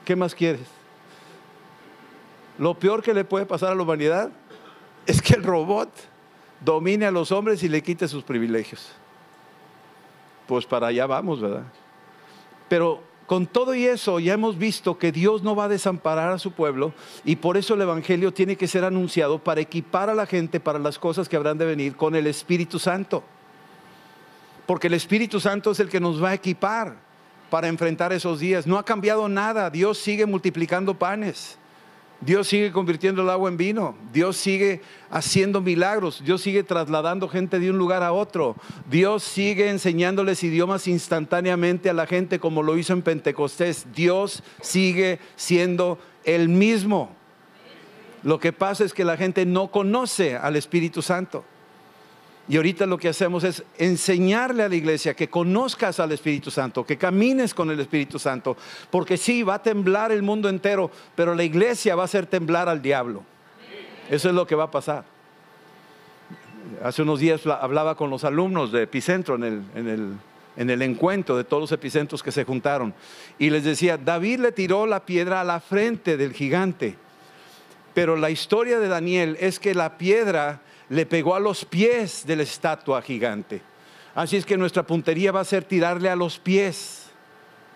¿Qué 0.04 0.18
más 0.18 0.36
quieres? 0.36 0.68
Lo 2.60 2.74
peor 2.78 3.02
que 3.02 3.14
le 3.14 3.24
puede 3.24 3.46
pasar 3.46 3.72
a 3.72 3.76
la 3.76 3.84
humanidad 3.84 4.32
es 5.06 5.22
que 5.22 5.34
el 5.34 5.44
robot 5.44 5.90
domine 6.60 7.06
a 7.06 7.12
los 7.12 7.32
hombres 7.32 7.64
y 7.64 7.70
le 7.70 7.82
quite 7.82 8.10
sus 8.10 8.26
privilegios. 8.26 8.92
Pues 10.48 10.66
para 10.66 10.88
allá 10.88 11.08
vamos, 11.08 11.42
¿verdad? 11.42 11.64
Pero 12.70 13.02
con 13.26 13.48
todo 13.48 13.74
y 13.74 13.86
eso 13.86 14.20
ya 14.20 14.34
hemos 14.34 14.58
visto 14.58 14.98
que 14.98 15.12
Dios 15.12 15.42
no 15.42 15.56
va 15.56 15.66
a 15.66 15.70
desamparar 15.70 16.32
a 16.32 16.38
su 16.38 16.52
pueblo 16.52 16.94
y 17.24 17.38
por 17.38 17.58
eso 17.58 17.74
el 17.74 17.82
Evangelio 17.82 18.34
tiene 18.34 18.56
que 18.56 18.68
ser 18.68 18.84
anunciado 18.84 19.40
para 19.40 19.62
equipar 19.62 20.10
a 20.10 20.16
la 20.16 20.26
gente 20.26 20.60
para 20.60 20.78
las 20.78 21.00
cosas 21.00 21.28
que 21.28 21.36
habrán 21.36 21.58
de 21.58 21.66
venir 21.66 21.96
con 21.96 22.16
el 22.16 22.28
Espíritu 22.28 22.78
Santo. 22.78 23.24
Porque 24.66 24.88
el 24.88 24.94
Espíritu 24.94 25.40
Santo 25.40 25.72
es 25.72 25.80
el 25.80 25.90
que 25.90 26.00
nos 26.00 26.24
va 26.24 26.30
a 26.30 26.34
equipar 26.36 26.98
para 27.50 27.68
enfrentar 27.68 28.14
esos 28.14 28.40
días. 28.40 28.66
No 28.66 28.78
ha 28.78 28.86
cambiado 28.86 29.28
nada, 29.30 29.70
Dios 29.70 29.98
sigue 29.98 30.26
multiplicando 30.26 30.94
panes. 30.94 31.58
Dios 32.22 32.48
sigue 32.48 32.72
convirtiendo 32.72 33.22
el 33.22 33.30
agua 33.30 33.50
en 33.50 33.58
vino. 33.58 33.96
Dios 34.14 34.38
sigue 34.38 34.82
haciendo 35.10 35.62
milagros. 35.62 36.24
Dios 36.24 36.42
sigue 36.42 36.64
trasladando 36.64 37.28
gente 37.28 37.60
de 37.60 37.70
un 37.70 37.78
lugar 37.78 38.04
a 38.04 38.14
otro. 38.14 38.56
Dios 38.90 39.24
sigue 39.24 39.70
enseñándoles 39.70 40.44
idiomas 40.44 40.88
instantáneamente 40.88 41.90
a 41.90 41.94
la 41.94 42.08
gente 42.08 42.40
como 42.40 42.64
lo 42.64 42.78
hizo 42.78 42.94
en 42.94 43.02
Pentecostés. 43.02 43.88
Dios 43.94 44.44
sigue 44.62 45.20
siendo 45.36 46.00
el 46.24 46.50
mismo. 46.50 47.16
Lo 48.24 48.40
que 48.40 48.52
pasa 48.52 48.84
es 48.84 48.94
que 48.94 49.06
la 49.06 49.18
gente 49.18 49.46
no 49.46 49.70
conoce 49.70 50.36
al 50.36 50.56
Espíritu 50.56 51.02
Santo. 51.04 51.46
Y 52.48 52.58
ahorita 52.58 52.86
lo 52.86 52.98
que 52.98 53.10
hacemos 53.10 53.44
es 53.44 53.64
enseñarle 53.78 54.64
a 54.64 54.70
la 54.70 54.76
iglesia 54.76 55.16
que 55.16 55.30
conozcas 55.30 56.00
al 56.00 56.12
Espíritu 56.12 56.52
Santo, 56.52 56.86
que 56.86 56.98
camines 56.98 57.54
con 57.54 57.72
el 57.72 57.80
Espíritu 57.80 58.20
Santo, 58.20 58.56
porque 58.92 59.18
sí, 59.18 59.42
va 59.42 59.56
a 59.56 59.64
temblar 59.64 60.12
el 60.12 60.22
mundo 60.22 60.48
entero, 60.48 60.92
pero 61.16 61.34
la 61.34 61.44
iglesia 61.44 61.96
va 61.96 62.04
a 62.04 62.06
hacer 62.06 62.28
temblar 62.28 62.70
al 62.70 62.82
diablo. 62.84 63.24
Eso 64.10 64.30
es 64.30 64.36
lo 64.36 64.46
que 64.46 64.54
va 64.54 64.66
a 64.66 64.72
pasar. 64.72 65.04
Hace 66.84 67.02
unos 67.02 67.20
días 67.20 67.46
hablaba 67.48 67.96
con 67.96 68.12
los 68.12 68.24
alumnos 68.24 68.72
de 68.72 68.84
Epicentro 68.84 69.36
en 69.36 69.44
el, 69.44 69.62
en 69.74 69.88
el, 69.88 70.14
en 70.56 70.70
el 70.70 70.82
encuentro 70.84 71.38
de 71.38 71.44
todos 71.44 71.62
los 71.62 71.72
epicentros 71.72 72.22
que 72.22 72.32
se 72.32 72.44
juntaron 72.44 72.94
y 73.38 73.50
les 73.50 73.64
decía, 73.64 73.98
David 73.98 74.40
le 74.40 74.52
tiró 74.52 74.86
la 74.86 75.06
piedra 75.06 75.42
a 75.42 75.44
la 75.44 75.60
frente 75.60 76.18
del 76.18 76.34
gigante, 76.34 76.96
pero 77.94 78.16
la 78.16 78.30
historia 78.30 78.80
de 78.80 78.88
Daniel 78.88 79.38
es 79.40 79.60
que 79.60 79.74
la 79.74 79.98
piedra 79.98 80.62
le 80.90 81.06
pegó 81.06 81.36
a 81.36 81.40
los 81.40 81.66
pies 81.66 82.26
de 82.26 82.36
la 82.36 82.44
estatua 82.44 83.02
gigante. 83.02 83.62
Así 84.14 84.38
es 84.38 84.46
que 84.46 84.58
nuestra 84.58 84.84
puntería 84.84 85.32
va 85.32 85.42
a 85.42 85.46
ser 85.46 85.64
tirarle 85.64 86.10
a 86.10 86.16
los 86.16 86.40
pies. 86.40 87.08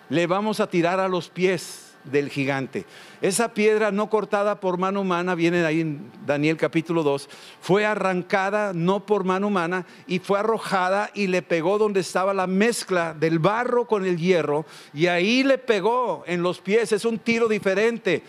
Le 0.10 0.26
vamos 0.28 0.60
a 0.60 0.70
tirar 0.70 1.00
a 1.00 1.08
los 1.08 1.30
pies 1.30 1.90
del 2.04 2.30
gigante. 2.30 2.86
Esa 3.22 3.54
piedra 3.54 3.92
no 3.92 4.10
cortada 4.10 4.60
por 4.60 4.78
mano 4.78 5.02
humana, 5.02 5.36
viene 5.36 5.66
ahí 5.66 5.82
en 5.82 6.12
Daniel 6.26 6.58
capítulo 6.58 7.04
2, 7.04 7.30
fue 7.62 7.86
arrancada 7.86 8.72
no 8.74 9.06
por 9.06 9.24
mano 9.24 9.48
humana 9.48 9.86
y 10.08 10.20
fue 10.20 10.40
arrojada 10.40 11.12
y 11.14 11.28
le 11.28 11.42
pegó 11.42 11.78
donde 11.78 12.00
estaba 12.00 12.34
la 12.34 12.48
mezcla 12.48 13.14
del 13.14 13.40
barro 13.40 13.86
con 13.86 14.06
el 14.06 14.18
hierro 14.18 14.66
y 14.94 15.08
ahí 15.08 15.44
le 15.44 15.58
pegó 15.58 16.24
en 16.26 16.42
los 16.42 16.60
pies. 16.60 16.92
Es 16.92 17.06
un 17.06 17.20
tiro 17.20 17.48
diferente. 17.48 18.24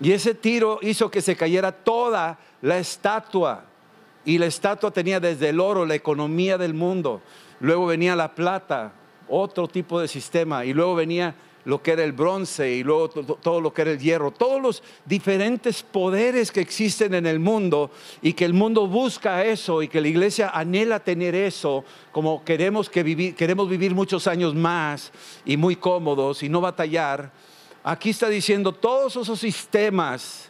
Y 0.00 0.12
ese 0.12 0.34
tiro 0.34 0.78
hizo 0.80 1.10
que 1.10 1.20
se 1.20 1.34
cayera 1.34 1.72
toda 1.72 2.38
la 2.62 2.78
estatua. 2.78 3.64
Y 4.24 4.38
la 4.38 4.46
estatua 4.46 4.90
tenía 4.90 5.20
desde 5.20 5.50
el 5.50 5.60
oro 5.60 5.86
la 5.86 5.94
economía 5.94 6.58
del 6.58 6.74
mundo. 6.74 7.22
Luego 7.60 7.86
venía 7.86 8.14
la 8.14 8.34
plata, 8.34 8.92
otro 9.28 9.68
tipo 9.68 10.00
de 10.00 10.08
sistema. 10.08 10.64
Y 10.64 10.72
luego 10.72 10.94
venía 10.94 11.34
lo 11.64 11.82
que 11.82 11.92
era 11.92 12.02
el 12.02 12.12
bronce 12.12 12.72
y 12.72 12.82
luego 12.82 13.10
todo 13.10 13.60
lo 13.60 13.72
que 13.72 13.82
era 13.82 13.90
el 13.90 13.98
hierro. 13.98 14.30
Todos 14.30 14.60
los 14.60 14.82
diferentes 15.04 15.82
poderes 15.82 16.50
que 16.50 16.60
existen 16.60 17.14
en 17.14 17.26
el 17.26 17.38
mundo 17.38 17.90
y 18.22 18.32
que 18.32 18.44
el 18.46 18.54
mundo 18.54 18.86
busca 18.86 19.44
eso 19.44 19.82
y 19.82 19.88
que 19.88 20.00
la 20.00 20.08
iglesia 20.08 20.48
anhela 20.48 21.00
tener 21.00 21.34
eso, 21.34 21.84
como 22.10 22.42
queremos, 22.44 22.88
que 22.88 23.02
vivir, 23.02 23.34
queremos 23.34 23.68
vivir 23.68 23.94
muchos 23.94 24.26
años 24.26 24.54
más 24.54 25.12
y 25.44 25.58
muy 25.58 25.76
cómodos 25.76 26.42
y 26.42 26.48
no 26.48 26.60
batallar. 26.60 27.30
Aquí 27.84 28.10
está 28.10 28.28
diciendo 28.30 28.72
todos 28.72 29.16
esos 29.16 29.38
sistemas 29.38 30.47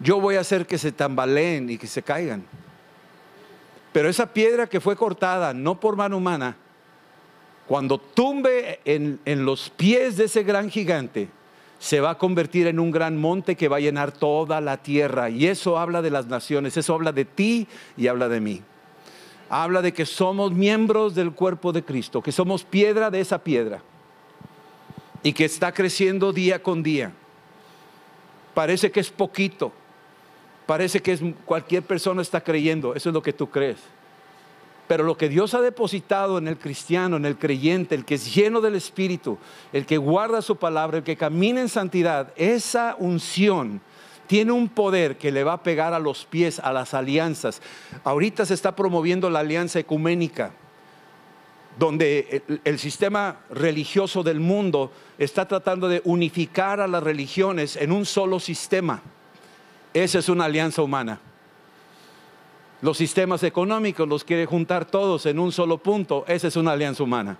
yo 0.00 0.20
voy 0.20 0.36
a 0.36 0.40
hacer 0.40 0.66
que 0.66 0.78
se 0.78 0.92
tambaleen 0.92 1.70
y 1.70 1.78
que 1.78 1.86
se 1.86 2.02
caigan. 2.02 2.44
Pero 3.92 4.10
esa 4.10 4.32
piedra 4.32 4.66
que 4.66 4.80
fue 4.80 4.94
cortada, 4.94 5.54
no 5.54 5.80
por 5.80 5.96
mano 5.96 6.18
humana, 6.18 6.56
cuando 7.66 7.98
tumbe 7.98 8.80
en, 8.84 9.20
los 9.44 9.70
pies 9.70 10.16
de 10.16 10.26
ese 10.26 10.42
gran 10.42 10.70
gigante, 10.70 11.28
se 11.78 12.00
va 12.00 12.10
a 12.10 12.18
convertir 12.18 12.66
en 12.66 12.78
un 12.78 12.90
gran 12.90 13.16
monte 13.16 13.56
que 13.56 13.68
va 13.68 13.78
a 13.78 13.80
llenar 13.80 14.12
toda 14.12 14.60
la 14.60 14.76
tierra. 14.76 15.30
Y 15.30 15.46
eso 15.46 15.78
habla 15.78 16.02
de 16.02 16.10
las 16.10 16.26
naciones, 16.26 16.76
eso 16.76 16.94
habla 16.94 17.12
de 17.12 17.24
ti 17.24 17.66
y 17.96 18.06
habla 18.06 18.28
de 18.28 18.40
mí. 18.40 18.62
Habla 19.48 19.82
de 19.82 19.92
que 19.92 20.06
somos 20.06 20.52
miembros 20.52 21.14
del 21.14 21.32
cuerpo 21.32 21.72
de 21.72 21.82
Cristo, 21.82 22.22
que 22.22 22.32
somos 22.32 22.64
piedra 22.64 23.10
de 23.10 23.20
esa 23.20 23.42
piedra 23.42 23.80
y 25.22 25.32
que 25.32 25.44
está 25.44 25.72
creciendo 25.72 26.32
día 26.32 26.62
con 26.62 26.82
día. 26.82 27.12
Parece 28.54 28.90
que 28.90 29.00
es 29.00 29.10
poquito, 29.10 29.72
Parece 30.66 31.00
que 31.00 31.34
cualquier 31.44 31.84
persona 31.84 32.22
está 32.22 32.42
creyendo, 32.42 32.94
eso 32.94 33.08
es 33.08 33.14
lo 33.14 33.22
que 33.22 33.32
tú 33.32 33.48
crees. 33.48 33.78
Pero 34.88 35.04
lo 35.04 35.16
que 35.16 35.28
Dios 35.28 35.54
ha 35.54 35.60
depositado 35.60 36.38
en 36.38 36.48
el 36.48 36.58
cristiano, 36.58 37.16
en 37.16 37.24
el 37.24 37.36
creyente, 37.36 37.94
el 37.94 38.04
que 38.04 38.16
es 38.16 38.34
lleno 38.34 38.60
del 38.60 38.74
Espíritu, 38.76 39.38
el 39.72 39.86
que 39.86 39.96
guarda 39.96 40.42
su 40.42 40.56
palabra, 40.56 40.98
el 40.98 41.04
que 41.04 41.16
camina 41.16 41.60
en 41.60 41.68
santidad, 41.68 42.32
esa 42.36 42.96
unción 42.98 43.80
tiene 44.26 44.52
un 44.52 44.68
poder 44.68 45.18
que 45.18 45.32
le 45.32 45.44
va 45.44 45.54
a 45.54 45.62
pegar 45.62 45.94
a 45.94 45.98
los 45.98 46.24
pies 46.24 46.58
a 46.60 46.72
las 46.72 46.94
alianzas. 46.94 47.62
Ahorita 48.04 48.44
se 48.44 48.54
está 48.54 48.74
promoviendo 48.74 49.30
la 49.30 49.40
alianza 49.40 49.78
ecuménica, 49.78 50.52
donde 51.78 52.42
el, 52.64 52.78
sistema 52.78 53.40
religioso 53.50 54.22
del 54.22 54.40
mundo 54.40 54.92
está 55.18 55.46
tratando 55.46 55.88
de 55.88 56.00
unificar 56.04 56.80
a 56.80 56.88
las 56.88 57.02
religiones 57.02 57.76
en 57.76 57.92
un 57.92 58.06
solo 58.06 58.40
sistema. 58.40 59.02
Esa 59.96 60.18
es 60.18 60.28
una 60.28 60.44
alianza 60.44 60.82
humana. 60.82 61.18
Los 62.82 62.98
sistemas 62.98 63.42
económicos 63.44 64.06
los 64.06 64.24
quiere 64.24 64.44
juntar 64.44 64.84
todos 64.84 65.24
en 65.24 65.38
un 65.38 65.52
solo 65.52 65.78
punto. 65.78 66.26
Esa 66.28 66.48
es 66.48 66.56
una 66.56 66.72
alianza 66.72 67.02
humana. 67.02 67.38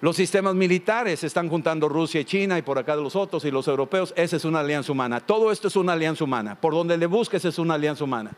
Los 0.00 0.16
sistemas 0.16 0.56
militares 0.56 1.22
están 1.22 1.48
juntando 1.48 1.88
Rusia 1.88 2.22
y 2.22 2.24
China 2.24 2.58
y 2.58 2.62
por 2.62 2.76
acá 2.76 2.96
los 2.96 3.14
otros 3.14 3.44
y 3.44 3.52
los 3.52 3.68
europeos. 3.68 4.12
Esa 4.16 4.34
es 4.34 4.44
una 4.44 4.58
alianza 4.58 4.90
humana. 4.90 5.20
Todo 5.20 5.52
esto 5.52 5.68
es 5.68 5.76
una 5.76 5.92
alianza 5.92 6.24
humana. 6.24 6.60
Por 6.60 6.74
donde 6.74 6.98
le 6.98 7.06
busques 7.06 7.44
es 7.44 7.56
una 7.56 7.74
alianza 7.74 8.02
humana. 8.02 8.32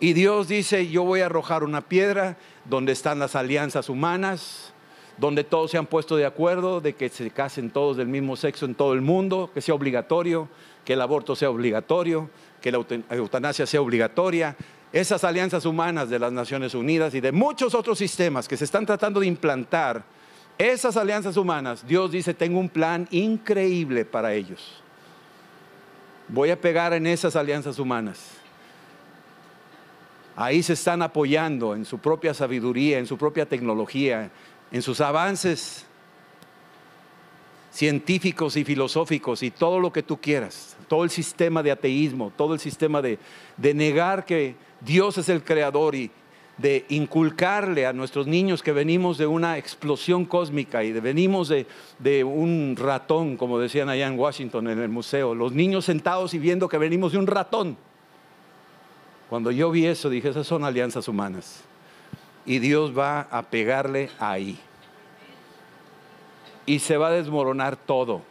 Y 0.00 0.12
Dios 0.12 0.48
dice, 0.48 0.88
yo 0.88 1.04
voy 1.04 1.20
a 1.20 1.26
arrojar 1.26 1.62
una 1.62 1.82
piedra 1.82 2.36
donde 2.64 2.90
están 2.90 3.20
las 3.20 3.36
alianzas 3.36 3.88
humanas, 3.88 4.72
donde 5.18 5.44
todos 5.44 5.70
se 5.70 5.78
han 5.78 5.86
puesto 5.86 6.16
de 6.16 6.24
acuerdo 6.24 6.80
de 6.80 6.94
que 6.94 7.08
se 7.08 7.30
casen 7.30 7.70
todos 7.70 7.96
del 7.96 8.08
mismo 8.08 8.36
sexo 8.36 8.66
en 8.66 8.74
todo 8.74 8.92
el 8.92 9.00
mundo, 9.00 9.50
que 9.52 9.60
sea 9.60 9.74
obligatorio, 9.74 10.48
que 10.84 10.92
el 10.92 11.00
aborto 11.00 11.34
sea 11.34 11.50
obligatorio, 11.50 12.30
que 12.60 12.72
la 12.72 12.84
eutanasia 13.10 13.66
sea 13.66 13.80
obligatoria, 13.80 14.56
esas 14.92 15.24
alianzas 15.24 15.66
humanas 15.66 16.08
de 16.08 16.18
las 16.18 16.32
Naciones 16.32 16.74
Unidas 16.74 17.14
y 17.14 17.20
de 17.20 17.32
muchos 17.32 17.74
otros 17.74 17.98
sistemas 17.98 18.48
que 18.48 18.56
se 18.56 18.64
están 18.64 18.86
tratando 18.86 19.20
de 19.20 19.26
implantar, 19.26 20.04
esas 20.56 20.96
alianzas 20.96 21.36
humanas, 21.36 21.86
Dios 21.86 22.10
dice, 22.10 22.34
tengo 22.34 22.58
un 22.58 22.68
plan 22.68 23.06
increíble 23.10 24.04
para 24.04 24.34
ellos. 24.34 24.82
Voy 26.26 26.50
a 26.50 26.60
pegar 26.60 26.92
en 26.92 27.06
esas 27.06 27.36
alianzas 27.36 27.78
humanas. 27.78 28.32
Ahí 30.34 30.62
se 30.62 30.72
están 30.72 31.02
apoyando 31.02 31.74
en 31.74 31.84
su 31.84 31.98
propia 31.98 32.34
sabiduría, 32.34 32.98
en 32.98 33.06
su 33.06 33.16
propia 33.16 33.46
tecnología, 33.46 34.30
en 34.70 34.82
sus 34.82 35.00
avances 35.00 35.86
científicos 37.70 38.56
y 38.56 38.64
filosóficos 38.64 39.42
y 39.42 39.50
todo 39.50 39.78
lo 39.78 39.92
que 39.92 40.02
tú 40.02 40.20
quieras, 40.20 40.76
todo 40.88 41.04
el 41.04 41.10
sistema 41.10 41.62
de 41.62 41.70
ateísmo, 41.70 42.32
todo 42.36 42.54
el 42.54 42.60
sistema 42.60 43.00
de, 43.00 43.18
de 43.56 43.74
negar 43.74 44.24
que 44.24 44.56
Dios 44.80 45.18
es 45.18 45.28
el 45.28 45.44
creador 45.44 45.94
y 45.94 46.10
de 46.56 46.84
inculcarle 46.88 47.86
a 47.86 47.92
nuestros 47.92 48.26
niños 48.26 48.64
que 48.64 48.72
venimos 48.72 49.16
de 49.16 49.28
una 49.28 49.58
explosión 49.58 50.24
cósmica 50.24 50.82
y 50.82 50.90
de, 50.90 51.00
venimos 51.00 51.48
de, 51.48 51.66
de, 52.00 52.24
un 52.24 52.74
ratón, 52.76 53.36
como 53.36 53.60
decían 53.60 53.88
allá 53.88 54.08
en 54.08 54.18
Washington 54.18 54.66
en 54.68 54.80
el 54.80 54.88
museo, 54.88 55.36
los 55.36 55.52
niños 55.52 55.84
sentados 55.84 56.34
y 56.34 56.38
viendo 56.38 56.68
que 56.68 56.78
venimos 56.78 57.12
de 57.12 57.18
un 57.18 57.28
ratón. 57.28 57.76
Cuando 59.30 59.52
yo 59.52 59.70
vi 59.70 59.86
eso 59.86 60.10
dije, 60.10 60.30
esas 60.30 60.48
son 60.48 60.64
alianzas 60.64 61.06
humanas 61.06 61.62
y 62.48 62.58
Dios 62.58 62.98
va 62.98 63.28
a 63.30 63.42
pegarle 63.42 64.10
ahí 64.18 64.58
y 66.66 66.80
se 66.80 66.96
va 66.96 67.08
a 67.08 67.12
desmoronar 67.12 67.76
todo 67.76 68.22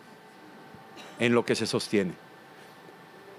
en 1.20 1.34
lo 1.34 1.46
que 1.46 1.56
se 1.56 1.66
sostiene 1.66 2.28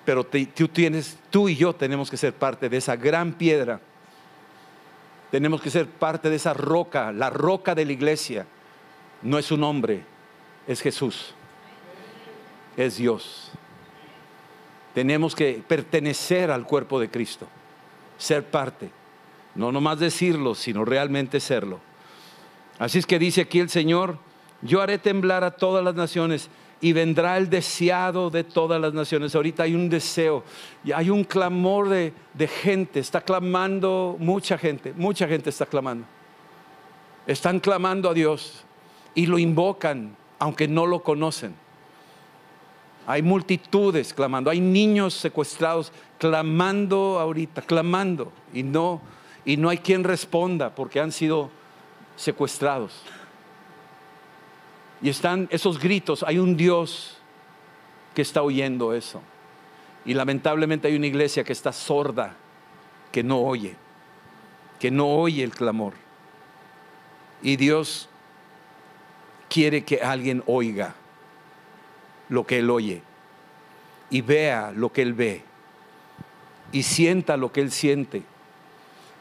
pero 0.08 0.24
tú 0.24 0.68
tienes, 0.68 1.18
tú 1.28 1.50
y 1.50 1.56
yo 1.56 1.74
tenemos 1.74 2.10
que 2.10 2.16
ser 2.16 2.32
parte 2.32 2.70
de 2.70 2.78
esa 2.78 2.96
gran 2.96 3.34
piedra. 3.34 3.78
Tenemos 5.30 5.60
que 5.60 5.68
ser 5.68 5.86
parte 5.86 6.30
de 6.30 6.36
esa 6.36 6.54
roca, 6.54 7.12
la 7.12 7.28
roca 7.28 7.74
de 7.74 7.84
la 7.84 7.92
iglesia. 7.92 8.46
No 9.20 9.38
es 9.38 9.52
un 9.52 9.62
hombre, 9.64 10.02
es 10.66 10.80
Jesús. 10.80 11.34
Es 12.74 12.96
Dios. 12.96 13.50
Tenemos 14.94 15.36
que 15.36 15.62
pertenecer 15.68 16.50
al 16.50 16.64
cuerpo 16.64 16.98
de 16.98 17.10
Cristo, 17.10 17.46
ser 18.16 18.46
parte. 18.46 18.88
No 19.58 19.72
nomás 19.72 19.98
decirlo, 19.98 20.54
sino 20.54 20.84
realmente 20.84 21.40
serlo. 21.40 21.80
Así 22.78 23.00
es 23.00 23.06
que 23.06 23.18
dice 23.18 23.40
aquí 23.40 23.58
el 23.58 23.68
Señor, 23.68 24.16
yo 24.62 24.80
haré 24.80 24.98
temblar 24.98 25.42
a 25.42 25.50
todas 25.50 25.84
las 25.84 25.96
naciones 25.96 26.48
y 26.80 26.92
vendrá 26.92 27.36
el 27.36 27.50
deseado 27.50 28.30
de 28.30 28.44
todas 28.44 28.80
las 28.80 28.94
naciones. 28.94 29.34
Ahorita 29.34 29.64
hay 29.64 29.74
un 29.74 29.88
deseo, 29.88 30.44
y 30.84 30.92
hay 30.92 31.10
un 31.10 31.24
clamor 31.24 31.88
de, 31.88 32.12
de, 32.34 32.46
gente, 32.46 33.00
está 33.00 33.20
clamando 33.20 34.16
mucha 34.20 34.56
gente, 34.56 34.94
mucha 34.96 35.26
gente 35.26 35.50
está 35.50 35.66
clamando. 35.66 36.06
Están 37.26 37.58
clamando 37.58 38.08
a 38.08 38.14
Dios 38.14 38.64
y 39.16 39.26
lo 39.26 39.40
invocan, 39.40 40.16
aunque 40.38 40.68
no 40.68 40.86
lo 40.86 41.02
conocen. 41.02 41.52
Hay 43.08 43.22
multitudes 43.22 44.14
clamando, 44.14 44.50
hay 44.50 44.60
niños 44.60 45.14
secuestrados 45.14 45.90
clamando 46.16 47.18
ahorita, 47.18 47.62
clamando, 47.62 48.30
y 48.54 48.62
no, 48.62 49.00
y 49.48 49.56
no 49.56 49.70
hay 49.70 49.78
quien 49.78 50.04
responda 50.04 50.74
porque 50.74 51.00
han 51.00 51.11
sido 51.11 51.48
secuestrados. 52.16 53.00
Y 55.00 55.08
están 55.08 55.48
esos 55.50 55.78
gritos, 55.78 56.22
hay 56.22 56.38
un 56.38 56.54
Dios 56.54 57.16
que 58.14 58.20
está 58.20 58.42
oyendo 58.42 58.92
eso. 58.92 59.22
Y 60.04 60.12
lamentablemente 60.12 60.88
hay 60.88 60.96
una 60.96 61.06
iglesia 61.06 61.44
que 61.44 61.54
está 61.54 61.72
sorda, 61.72 62.37
que 63.11 63.22
no 63.22 63.40
oye, 63.40 63.74
que 64.78 64.90
no 64.90 65.08
oye 65.08 65.42
el 65.44 65.52
clamor. 65.52 65.94
Y 67.40 67.56
Dios 67.56 68.11
quiere 69.48 69.82
que 69.82 70.02
alguien 70.02 70.42
oiga 70.44 70.94
lo 72.28 72.46
que 72.46 72.58
Él 72.58 72.68
oye 72.68 73.00
y 74.11 74.20
vea 74.20 74.72
lo 74.72 74.92
que 74.92 75.00
Él 75.00 75.14
ve 75.14 75.42
y 76.70 76.82
sienta 76.82 77.38
lo 77.38 77.50
que 77.50 77.62
Él 77.62 77.70
siente 77.70 78.24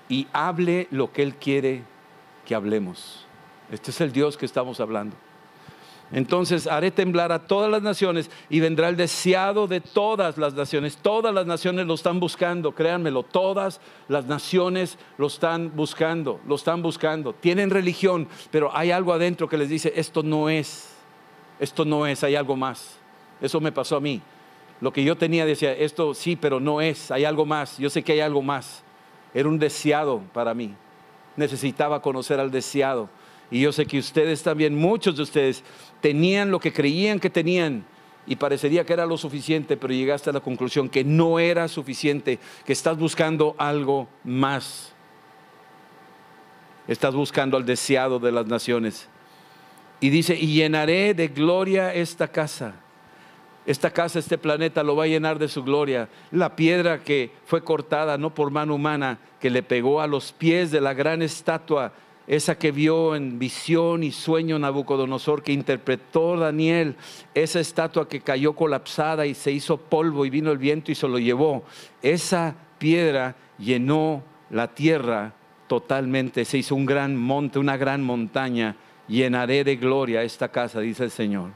y 0.09 0.27
hable 0.33 0.87
lo 0.91 1.11
que 1.11 1.23
Él 1.23 1.35
quiere 1.35 1.83
que 2.45 2.55
hablemos. 2.55 3.25
Este 3.71 3.91
es 3.91 4.01
el 4.01 4.11
Dios 4.11 4.37
que 4.37 4.45
estamos 4.45 4.79
hablando. 4.79 5.15
Entonces 6.11 6.67
haré 6.67 6.89
temblar 6.89 7.33
a 7.33 7.47
todas 7.47 7.69
las 7.69 7.81
naciones 7.81 8.31
y 8.49 8.61
vendrá 8.61 8.87
el 8.87 8.95
deseado 8.95 9.67
de 9.67 9.81
todas 9.81 10.37
las 10.37 10.53
naciones. 10.53 10.97
Todas 10.97 11.33
las 11.33 11.45
naciones 11.45 11.85
lo 11.85 11.95
están 11.95 12.21
buscando, 12.21 12.73
créanmelo, 12.73 13.23
todas 13.23 13.81
las 14.07 14.25
naciones 14.25 14.97
lo 15.17 15.27
están 15.27 15.75
buscando, 15.75 16.39
lo 16.47 16.55
están 16.55 16.81
buscando. 16.81 17.33
Tienen 17.33 17.69
religión, 17.69 18.29
pero 18.51 18.75
hay 18.75 18.91
algo 18.91 19.11
adentro 19.11 19.49
que 19.49 19.57
les 19.57 19.67
dice, 19.67 19.91
esto 19.97 20.23
no 20.23 20.47
es, 20.47 20.93
esto 21.59 21.83
no 21.83 22.07
es, 22.07 22.23
hay 22.23 22.35
algo 22.35 22.55
más. 22.55 22.97
Eso 23.41 23.59
me 23.59 23.73
pasó 23.73 23.97
a 23.97 24.01
mí. 24.01 24.21
Lo 24.79 24.93
que 24.93 25.03
yo 25.03 25.17
tenía 25.17 25.45
decía, 25.45 25.73
esto 25.73 26.13
sí, 26.13 26.37
pero 26.37 26.61
no 26.61 26.79
es, 26.79 27.11
hay 27.11 27.25
algo 27.25 27.45
más, 27.45 27.77
yo 27.79 27.89
sé 27.89 28.03
que 28.03 28.13
hay 28.13 28.21
algo 28.21 28.41
más. 28.41 28.83
Era 29.37 29.49
un 29.49 29.59
deseado 29.59 30.23
para 30.33 30.55
mí. 30.55 30.73
Necesitaba 31.35 32.01
conocer 32.01 32.39
al 32.39 32.49
deseado. 32.49 33.07
Y 33.51 33.61
yo 33.61 33.71
sé 33.71 33.85
que 33.85 33.99
ustedes 33.99 34.41
también, 34.41 34.75
muchos 34.75 35.15
de 35.15 35.21
ustedes, 35.21 35.63
tenían 36.01 36.49
lo 36.49 36.59
que 36.59 36.73
creían 36.73 37.19
que 37.19 37.29
tenían 37.29 37.85
y 38.25 38.35
parecería 38.35 38.83
que 38.83 38.93
era 38.93 39.05
lo 39.05 39.15
suficiente, 39.15 39.77
pero 39.77 39.93
llegaste 39.93 40.31
a 40.31 40.33
la 40.33 40.39
conclusión 40.39 40.89
que 40.89 41.03
no 41.03 41.37
era 41.37 41.67
suficiente, 41.67 42.39
que 42.65 42.73
estás 42.73 42.97
buscando 42.97 43.53
algo 43.59 44.07
más. 44.23 44.91
Estás 46.87 47.13
buscando 47.13 47.57
al 47.57 47.65
deseado 47.67 48.17
de 48.17 48.31
las 48.31 48.47
naciones. 48.47 49.07
Y 49.99 50.09
dice, 50.09 50.35
y 50.35 50.47
llenaré 50.47 51.13
de 51.13 51.27
gloria 51.27 51.93
esta 51.93 52.27
casa. 52.27 52.73
Esta 53.67 53.91
casa, 53.91 54.17
este 54.17 54.39
planeta 54.39 54.81
lo 54.81 54.95
va 54.95 55.03
a 55.03 55.07
llenar 55.07 55.37
de 55.37 55.47
su 55.47 55.63
gloria. 55.63 56.09
La 56.31 56.55
piedra 56.55 57.03
que 57.03 57.31
fue 57.45 57.63
cortada 57.63 58.17
no 58.17 58.33
por 58.33 58.49
mano 58.49 58.73
humana, 58.73 59.19
que 59.39 59.51
le 59.51 59.61
pegó 59.61 60.01
a 60.01 60.07
los 60.07 60.31
pies 60.31 60.71
de 60.71 60.81
la 60.81 60.95
gran 60.95 61.21
estatua 61.21 61.93
esa 62.27 62.57
que 62.57 62.73
vio 62.73 63.15
en 63.15 63.39
visión 63.39 64.03
y 64.03 64.11
sueño 64.11 64.59
Nabucodonosor, 64.59 65.41
que 65.41 65.53
interpretó 65.53 66.37
Daniel, 66.37 66.97
esa 67.33 67.61
estatua 67.61 68.09
que 68.09 68.19
cayó 68.19 68.53
colapsada 68.53 69.25
y 69.25 69.33
se 69.33 69.51
hizo 69.51 69.77
polvo 69.77 70.25
y 70.25 70.29
vino 70.29 70.51
el 70.51 70.57
viento 70.57 70.91
y 70.91 70.95
se 70.95 71.07
lo 71.07 71.19
llevó, 71.19 71.63
esa 72.01 72.55
piedra 72.77 73.35
llenó 73.57 74.23
la 74.49 74.73
tierra 74.73 75.33
totalmente, 75.67 76.43
se 76.43 76.57
hizo 76.57 76.75
un 76.75 76.85
gran 76.85 77.15
monte, 77.15 77.59
una 77.59 77.77
gran 77.77 78.03
montaña, 78.03 78.75
llenaré 79.07 79.63
de 79.63 79.77
gloria 79.77 80.23
esta 80.23 80.49
casa, 80.49 80.81
dice 80.81 81.05
el 81.05 81.11
Señor. 81.11 81.51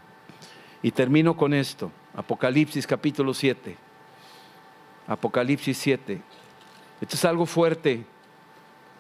Y 0.82 0.92
termino 0.92 1.36
con 1.36 1.54
esto, 1.54 1.92
Apocalipsis 2.16 2.86
capítulo 2.86 3.34
7, 3.34 3.78
Apocalipsis 5.08 5.78
7. 5.78 6.22
Esto 7.00 7.16
es 7.16 7.26
algo 7.26 7.46
fuerte 7.46 8.04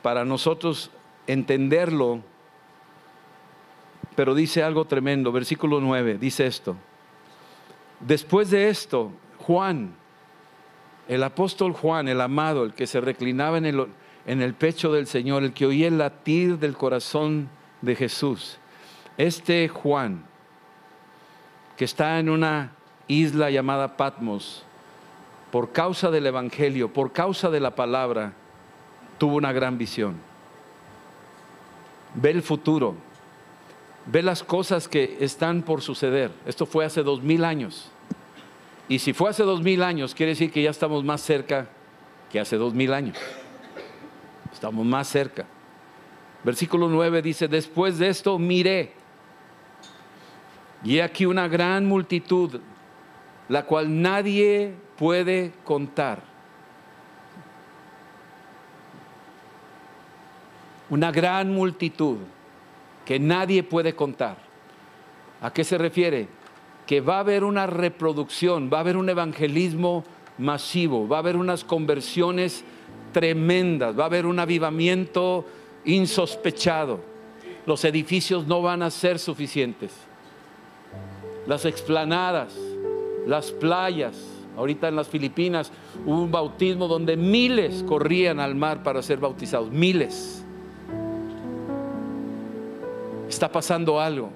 para 0.01 0.23
nosotros 0.23 0.91
entenderlo, 1.27 2.21
pero 4.15 4.33
dice 4.33 4.63
algo 4.63 4.85
tremendo, 4.85 5.31
versículo 5.31 5.81
9, 5.81 6.17
dice 6.19 6.47
esto. 6.47 6.77
Después 7.99 8.49
de 8.49 8.69
esto, 8.69 9.11
Juan, 9.39 9.95
El 11.07 11.23
apóstol 11.23 11.73
Juan, 11.73 12.07
el 12.07 12.21
amado, 12.21 12.63
el 12.63 12.73
que 12.73 12.87
se 12.87 13.01
reclinaba 13.01 13.57
en 13.57 13.65
el, 13.65 13.87
en 14.25 14.41
el 14.41 14.53
pecho 14.53 14.93
del 14.93 15.07
Señor, 15.07 15.43
el 15.43 15.51
que 15.51 15.65
oía 15.65 15.89
el 15.89 15.97
latir 15.97 16.57
del 16.57 16.77
corazón 16.77 17.49
de 17.81 17.95
Jesús. 17.95 18.59
Este 19.17 19.67
Juan, 19.67 20.23
que 21.75 21.83
está 21.83 22.19
en 22.19 22.29
una 22.29 22.71
isla 23.19 23.49
llamada 23.49 23.97
Patmos, 23.97 24.63
por 25.51 25.71
causa 25.71 26.11
del 26.11 26.27
Evangelio, 26.27 26.91
por 26.93 27.11
causa 27.11 27.49
de 27.49 27.59
la 27.59 27.75
palabra, 27.75 28.33
tuvo 29.17 29.35
una 29.35 29.51
gran 29.51 29.77
visión. 29.77 30.15
Ve 32.15 32.31
el 32.31 32.41
futuro, 32.41 32.95
ve 34.05 34.23
las 34.23 34.43
cosas 34.43 34.87
que 34.87 35.17
están 35.19 35.61
por 35.61 35.81
suceder. 35.81 36.31
Esto 36.45 36.65
fue 36.65 36.85
hace 36.85 37.03
dos 37.03 37.21
mil 37.21 37.43
años. 37.43 37.91
Y 38.87 38.99
si 38.99 39.13
fue 39.13 39.29
hace 39.29 39.43
dos 39.43 39.61
mil 39.61 39.83
años, 39.83 40.15
quiere 40.15 40.31
decir 40.31 40.51
que 40.51 40.61
ya 40.63 40.69
estamos 40.69 41.03
más 41.03 41.21
cerca 41.21 41.67
que 42.31 42.39
hace 42.39 42.57
dos 42.57 42.73
mil 42.73 42.93
años. 42.93 43.17
Estamos 44.51 44.85
más 44.85 45.07
cerca. 45.07 45.45
Versículo 46.43 46.89
9 46.89 47.21
dice, 47.21 47.47
después 47.47 47.99
de 47.99 48.09
esto 48.09 48.39
miré, 48.39 48.93
y 50.83 50.99
aquí 50.99 51.25
una 51.25 51.47
gran 51.47 51.85
multitud, 51.85 52.59
la 53.51 53.65
cual 53.65 54.01
nadie 54.01 54.73
puede 54.97 55.51
contar. 55.65 56.23
Una 60.89 61.11
gran 61.11 61.53
multitud 61.53 62.19
que 63.03 63.19
nadie 63.19 63.61
puede 63.63 63.93
contar. 63.93 64.37
¿A 65.41 65.51
qué 65.51 65.65
se 65.65 65.77
refiere? 65.77 66.29
Que 66.87 67.01
va 67.01 67.17
a 67.17 67.19
haber 67.19 67.43
una 67.43 67.67
reproducción, 67.67 68.69
va 68.71 68.77
a 68.77 68.81
haber 68.81 68.95
un 68.95 69.09
evangelismo 69.09 70.05
masivo, 70.37 71.05
va 71.05 71.17
a 71.17 71.19
haber 71.19 71.35
unas 71.35 71.65
conversiones 71.65 72.63
tremendas, 73.11 73.99
va 73.99 74.03
a 74.03 74.07
haber 74.07 74.25
un 74.25 74.39
avivamiento 74.39 75.45
insospechado. 75.83 77.01
Los 77.65 77.83
edificios 77.83 78.47
no 78.47 78.61
van 78.61 78.81
a 78.81 78.89
ser 78.89 79.19
suficientes. 79.19 79.91
Las 81.47 81.65
explanadas, 81.65 82.55
las 83.25 83.51
playas, 83.51 84.17
ahorita 84.57 84.87
en 84.87 84.95
las 84.95 85.07
Filipinas 85.07 85.71
hubo 86.05 86.21
un 86.21 86.31
bautismo 86.31 86.87
donde 86.87 87.17
miles 87.17 87.83
corrían 87.87 88.39
al 88.39 88.55
mar 88.55 88.83
para 88.83 89.01
ser 89.01 89.19
bautizados, 89.19 89.71
miles. 89.71 90.43
Está 93.29 93.51
pasando 93.51 93.99
algo. 93.99 94.29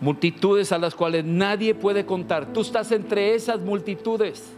Multitudes 0.00 0.72
a 0.72 0.78
las 0.78 0.94
cuales 0.94 1.24
nadie 1.24 1.74
puede 1.74 2.04
contar. 2.04 2.52
Tú 2.52 2.60
estás 2.60 2.92
entre 2.92 3.34
esas 3.34 3.60
multitudes. 3.60 4.52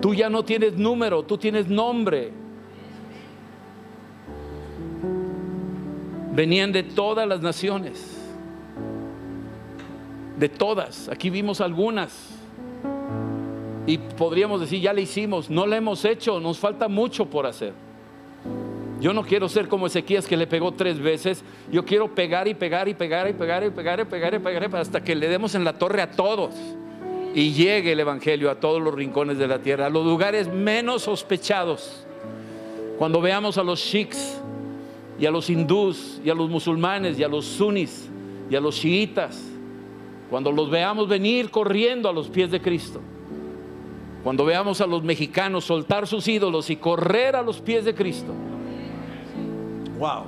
Tú 0.00 0.12
ya 0.12 0.28
no 0.28 0.44
tienes 0.44 0.76
número, 0.76 1.22
tú 1.22 1.38
tienes 1.38 1.68
nombre. 1.68 2.43
Venían 6.34 6.72
de 6.72 6.82
todas 6.82 7.28
las 7.28 7.40
naciones. 7.40 8.18
De 10.38 10.48
todas. 10.48 11.08
Aquí 11.08 11.30
vimos 11.30 11.60
algunas. 11.60 12.30
Y 13.86 13.98
podríamos 13.98 14.60
decir, 14.60 14.80
ya 14.80 14.92
le 14.92 15.02
hicimos, 15.02 15.50
no 15.50 15.66
le 15.66 15.76
hemos 15.76 16.04
hecho, 16.04 16.40
nos 16.40 16.58
falta 16.58 16.88
mucho 16.88 17.26
por 17.26 17.46
hacer. 17.46 17.72
Yo 19.00 19.12
no 19.12 19.22
quiero 19.24 19.48
ser 19.48 19.68
como 19.68 19.86
Ezequías 19.86 20.26
que 20.26 20.36
le 20.36 20.46
pegó 20.46 20.72
tres 20.72 20.98
veces. 20.98 21.44
Yo 21.70 21.84
quiero 21.84 22.14
pegar 22.14 22.48
y 22.48 22.54
pegar 22.54 22.88
y 22.88 22.94
pegar 22.94 23.28
y 23.28 23.34
pegar 23.34 23.62
y 23.62 23.70
pegar 23.70 24.00
y 24.00 24.04
pegar 24.04 24.34
y 24.34 24.38
pegar 24.38 24.76
hasta 24.76 25.04
que 25.04 25.14
le 25.14 25.28
demos 25.28 25.54
en 25.54 25.62
la 25.64 25.74
torre 25.74 26.00
a 26.00 26.10
todos 26.10 26.54
y 27.34 27.52
llegue 27.52 27.92
el 27.92 28.00
Evangelio 28.00 28.50
a 28.50 28.54
todos 28.60 28.80
los 28.80 28.94
rincones 28.94 29.38
de 29.38 29.46
la 29.48 29.58
tierra, 29.58 29.86
a 29.86 29.90
los 29.90 30.06
lugares 30.06 30.48
menos 30.48 31.02
sospechados. 31.02 32.06
Cuando 32.96 33.20
veamos 33.20 33.58
a 33.58 33.62
los 33.64 33.80
shiks 33.80 34.40
y 35.18 35.26
a 35.26 35.30
los 35.30 35.48
hindús 35.50 36.20
y 36.24 36.30
a 36.30 36.34
los 36.34 36.48
musulmanes 36.50 37.18
y 37.18 37.24
a 37.24 37.28
los 37.28 37.44
sunnis 37.44 38.08
y 38.50 38.56
a 38.56 38.60
los 38.60 38.76
chiitas, 38.76 39.42
cuando 40.30 40.50
los 40.50 40.70
veamos 40.70 41.08
venir 41.08 41.50
corriendo 41.50 42.08
a 42.08 42.12
los 42.12 42.28
pies 42.28 42.50
de 42.50 42.60
Cristo, 42.60 43.00
cuando 44.22 44.44
veamos 44.44 44.80
a 44.80 44.86
los 44.86 45.02
mexicanos 45.02 45.64
soltar 45.64 46.06
sus 46.06 46.26
ídolos 46.26 46.70
y 46.70 46.76
correr 46.76 47.36
a 47.36 47.42
los 47.42 47.60
pies 47.60 47.84
de 47.84 47.94
Cristo. 47.94 48.32
Wow. 49.98 50.24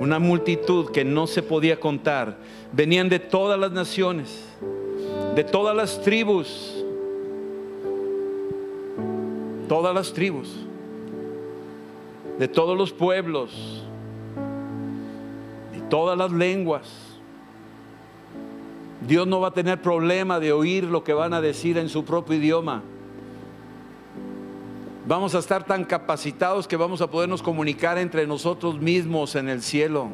Una 0.00 0.18
multitud 0.18 0.90
que 0.90 1.04
no 1.04 1.26
se 1.26 1.42
podía 1.42 1.78
contar. 1.78 2.38
Venían 2.72 3.08
de 3.08 3.18
todas 3.18 3.58
las 3.58 3.70
naciones 3.70 4.44
de 5.34 5.42
todas 5.42 5.74
las 5.74 6.00
tribus, 6.00 6.84
todas 9.68 9.92
las 9.94 10.12
tribus, 10.12 10.48
de 12.38 12.48
todos 12.48 12.76
los 12.76 12.92
pueblos, 12.92 13.84
de 15.72 15.80
todas 15.82 16.16
las 16.18 16.32
lenguas. 16.32 17.14
Dios 19.06 19.26
no 19.26 19.40
va 19.40 19.48
a 19.48 19.52
tener 19.52 19.82
problema 19.82 20.40
de 20.40 20.52
oír 20.52 20.84
lo 20.84 21.04
que 21.04 21.12
van 21.12 21.34
a 21.34 21.40
decir 21.40 21.78
en 21.78 21.88
su 21.88 22.04
propio 22.04 22.36
idioma. 22.36 22.82
Vamos 25.06 25.34
a 25.34 25.38
estar 25.38 25.64
tan 25.64 25.84
capacitados 25.84 26.66
que 26.66 26.76
vamos 26.76 27.02
a 27.02 27.10
podernos 27.10 27.42
comunicar 27.42 27.98
entre 27.98 28.26
nosotros 28.26 28.80
mismos 28.80 29.34
en 29.34 29.50
el 29.50 29.62
cielo. 29.62 30.08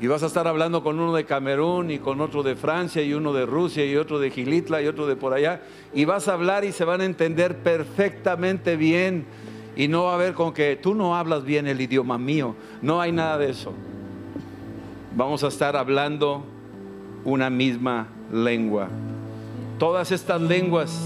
Y 0.00 0.06
vas 0.06 0.22
a 0.22 0.26
estar 0.26 0.48
hablando 0.48 0.82
con 0.82 0.98
uno 0.98 1.14
de 1.14 1.24
Camerún 1.24 1.90
y 1.90 1.98
con 1.98 2.20
otro 2.22 2.42
de 2.42 2.56
Francia 2.56 3.02
y 3.02 3.12
uno 3.12 3.34
de 3.34 3.46
Rusia 3.46 3.84
y 3.84 3.96
otro 3.96 4.18
de 4.18 4.30
Gilitla 4.30 4.80
y 4.80 4.86
otro 4.86 5.06
de 5.06 5.16
por 5.16 5.34
allá. 5.34 5.60
Y 5.92 6.06
vas 6.06 6.28
a 6.28 6.32
hablar 6.32 6.64
y 6.64 6.72
se 6.72 6.84
van 6.84 7.02
a 7.02 7.04
entender 7.04 7.58
perfectamente 7.58 8.76
bien. 8.76 9.26
Y 9.76 9.88
no 9.88 10.04
va 10.04 10.12
a 10.12 10.14
haber 10.14 10.34
con 10.34 10.52
que 10.52 10.76
tú 10.76 10.94
no 10.94 11.16
hablas 11.16 11.44
bien 11.44 11.66
el 11.66 11.80
idioma 11.80 12.18
mío. 12.18 12.54
No 12.80 13.00
hay 13.00 13.12
nada 13.12 13.38
de 13.38 13.50
eso. 13.50 13.72
Vamos 15.16 15.42
a 15.44 15.48
estar 15.48 15.76
hablando 15.76 16.44
una 17.24 17.50
misma 17.50 18.08
lengua. 18.32 18.88
Todas 19.78 20.12
estas 20.12 20.40
lenguas, 20.40 20.98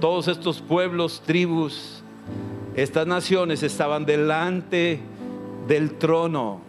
todos 0.00 0.28
estos 0.28 0.60
pueblos, 0.60 1.22
tribus, 1.24 2.02
estas 2.74 3.06
naciones 3.06 3.62
estaban 3.62 4.06
delante 4.06 5.00
del 5.68 5.92
trono 5.92 6.60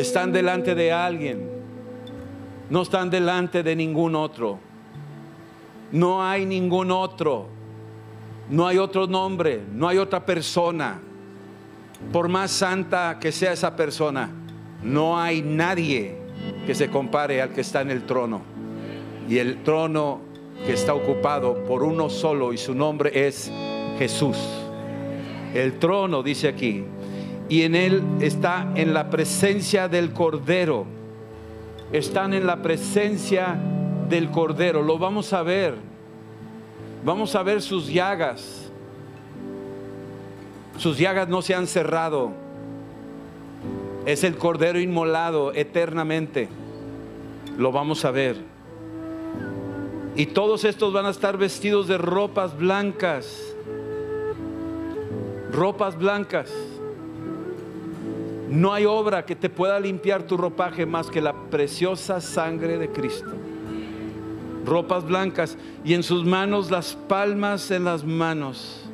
están 0.00 0.32
delante 0.32 0.74
de 0.74 0.92
alguien, 0.92 1.48
no 2.68 2.82
están 2.82 3.10
delante 3.10 3.62
de 3.62 3.76
ningún 3.76 4.14
otro. 4.14 4.58
No 5.92 6.22
hay 6.22 6.46
ningún 6.46 6.92
otro, 6.92 7.48
no 8.50 8.66
hay 8.66 8.78
otro 8.78 9.06
nombre, 9.06 9.62
no 9.72 9.88
hay 9.88 9.98
otra 9.98 10.26
persona. 10.26 11.00
Por 12.12 12.28
más 12.28 12.50
santa 12.50 13.18
que 13.20 13.30
sea 13.30 13.52
esa 13.52 13.76
persona, 13.76 14.30
no 14.82 15.18
hay 15.18 15.42
nadie 15.42 16.16
que 16.66 16.74
se 16.74 16.90
compare 16.90 17.40
al 17.40 17.50
que 17.50 17.60
está 17.60 17.80
en 17.82 17.90
el 17.90 18.04
trono. 18.04 18.42
Y 19.28 19.38
el 19.38 19.62
trono 19.62 20.20
que 20.66 20.72
está 20.72 20.94
ocupado 20.94 21.64
por 21.64 21.84
uno 21.84 22.10
solo 22.10 22.52
y 22.52 22.58
su 22.58 22.74
nombre 22.74 23.26
es 23.26 23.50
Jesús. 23.98 24.36
El 25.54 25.78
trono, 25.78 26.22
dice 26.22 26.48
aquí, 26.48 26.84
y 27.48 27.62
en 27.62 27.74
Él 27.74 28.02
está 28.20 28.72
en 28.74 28.94
la 28.94 29.10
presencia 29.10 29.88
del 29.88 30.12
Cordero. 30.12 30.86
Están 31.92 32.34
en 32.34 32.46
la 32.46 32.62
presencia 32.62 33.56
del 34.08 34.30
Cordero. 34.30 34.82
Lo 34.82 34.98
vamos 34.98 35.32
a 35.32 35.42
ver. 35.42 35.89
Vamos 37.04 37.34
a 37.34 37.42
ver 37.42 37.62
sus 37.62 37.86
llagas. 37.86 38.70
Sus 40.76 40.98
llagas 40.98 41.28
no 41.28 41.42
se 41.42 41.54
han 41.54 41.66
cerrado. 41.66 42.32
Es 44.06 44.24
el 44.24 44.36
Cordero 44.36 44.78
inmolado 44.78 45.52
eternamente. 45.52 46.48
Lo 47.56 47.72
vamos 47.72 48.04
a 48.04 48.10
ver. 48.10 48.36
Y 50.16 50.26
todos 50.26 50.64
estos 50.64 50.92
van 50.92 51.06
a 51.06 51.10
estar 51.10 51.36
vestidos 51.38 51.86
de 51.86 51.96
ropas 51.96 52.56
blancas. 52.56 53.54
Ropas 55.52 55.96
blancas. 55.96 56.52
No 58.48 58.72
hay 58.72 58.84
obra 58.84 59.24
que 59.24 59.36
te 59.36 59.48
pueda 59.48 59.78
limpiar 59.78 60.24
tu 60.24 60.36
ropaje 60.36 60.84
más 60.84 61.08
que 61.08 61.20
la 61.20 61.32
preciosa 61.32 62.20
sangre 62.20 62.78
de 62.78 62.90
Cristo. 62.90 63.39
Ropas 64.64 65.04
blancas 65.04 65.56
y 65.84 65.94
en 65.94 66.02
sus 66.02 66.24
manos 66.24 66.70
las 66.70 66.94
palmas 66.94 67.70
en 67.70 67.84
las 67.84 68.04
manos. 68.04 68.84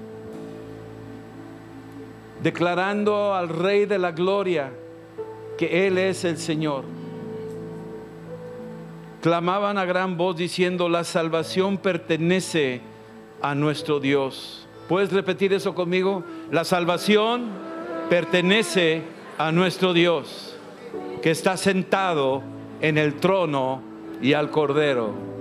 Declarando 2.42 3.34
al 3.34 3.48
Rey 3.48 3.86
de 3.86 3.98
la 3.98 4.12
Gloria 4.12 4.72
que 5.58 5.86
Él 5.86 5.98
es 5.98 6.24
el 6.24 6.38
Señor. 6.38 6.84
Clamaban 9.22 9.78
a 9.78 9.84
gran 9.84 10.16
voz 10.16 10.36
diciendo, 10.36 10.88
la 10.88 11.02
salvación 11.02 11.78
pertenece 11.78 12.80
a 13.42 13.54
nuestro 13.54 13.98
Dios. 13.98 14.68
¿Puedes 14.88 15.12
repetir 15.12 15.52
eso 15.52 15.74
conmigo? 15.74 16.22
La 16.52 16.64
salvación 16.64 17.48
pertenece 18.08 19.02
a 19.38 19.50
nuestro 19.50 19.92
Dios. 19.92 20.52
que 21.22 21.32
está 21.32 21.56
sentado 21.56 22.42
en 22.80 22.98
el 22.98 23.14
trono 23.14 23.82
y 24.22 24.34
al 24.34 24.50
Cordero. 24.50 25.35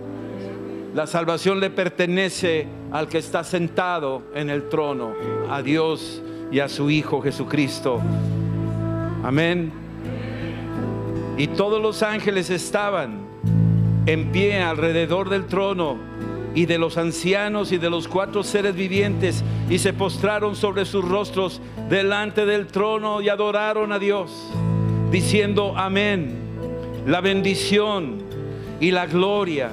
La 0.96 1.08
salvación 1.08 1.60
le 1.60 1.70
pertenece 1.70 2.68
al 2.94 3.10
que 3.10 3.18
está 3.18 3.44
sentado 3.44 4.24
en 4.34 4.50
el 4.50 4.70
trono, 4.70 5.14
a 5.50 5.62
Dios 5.62 6.24
y 6.54 6.62
a 6.62 6.70
su 6.70 6.90
Hijo 6.90 7.22
Jesucristo. 7.22 8.00
Amén. 9.22 9.74
Y 11.38 11.48
todos 11.48 11.82
los 11.82 12.02
ángeles 12.02 12.50
estaban 12.50 13.28
en 14.06 14.32
pie 14.32 14.62
alrededor 14.62 15.30
del 15.30 15.48
trono 15.48 15.98
y 16.54 16.66
de 16.66 16.78
los 16.78 16.98
ancianos 16.98 17.74
y 17.74 17.78
de 17.78 17.90
los 17.90 18.08
cuatro 18.08 18.42
seres 18.42 18.74
vivientes 18.74 19.44
y 19.70 19.80
se 19.80 19.92
postraron 19.92 20.56
sobre 20.56 20.86
sus 20.86 21.04
rostros 21.04 21.60
delante 21.90 22.46
del 22.46 22.68
trono 22.68 23.22
y 23.22 23.28
adoraron 23.28 23.92
a 23.92 24.00
Dios, 24.00 24.32
diciendo 25.12 25.74
amén. 25.76 26.38
La 27.06 27.20
bendición 27.20 28.24
y 28.80 28.92
la 28.92 29.08
gloria 29.08 29.72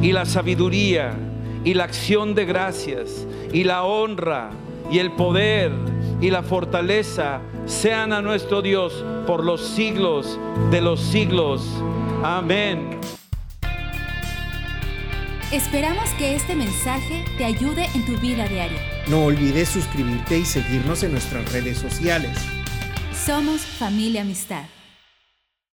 y 0.00 0.12
la 0.12 0.24
sabiduría 0.24 1.16
y 1.64 1.74
la 1.74 1.84
acción 1.84 2.34
de 2.34 2.44
gracias 2.44 3.26
y 3.52 3.64
la 3.64 3.82
honra 3.82 4.50
y 4.90 4.98
el 4.98 5.12
poder 5.12 5.72
y 6.20 6.30
la 6.30 6.42
fortaleza 6.42 7.40
sean 7.66 8.12
a 8.12 8.22
nuestro 8.22 8.62
Dios 8.62 9.04
por 9.26 9.44
los 9.44 9.66
siglos 9.66 10.38
de 10.70 10.80
los 10.80 11.00
siglos. 11.00 11.62
Amén. 12.22 12.98
Esperamos 15.52 16.10
que 16.18 16.34
este 16.34 16.54
mensaje 16.54 17.24
te 17.38 17.44
ayude 17.44 17.86
en 17.94 18.04
tu 18.04 18.18
vida 18.18 18.46
diaria. 18.46 18.78
No 19.08 19.24
olvides 19.24 19.70
suscribirte 19.70 20.38
y 20.38 20.44
seguirnos 20.44 21.02
en 21.02 21.12
nuestras 21.12 21.50
redes 21.52 21.78
sociales. 21.78 22.38
Somos 23.14 23.62
familia 23.62 24.22
amistad. 24.22 24.64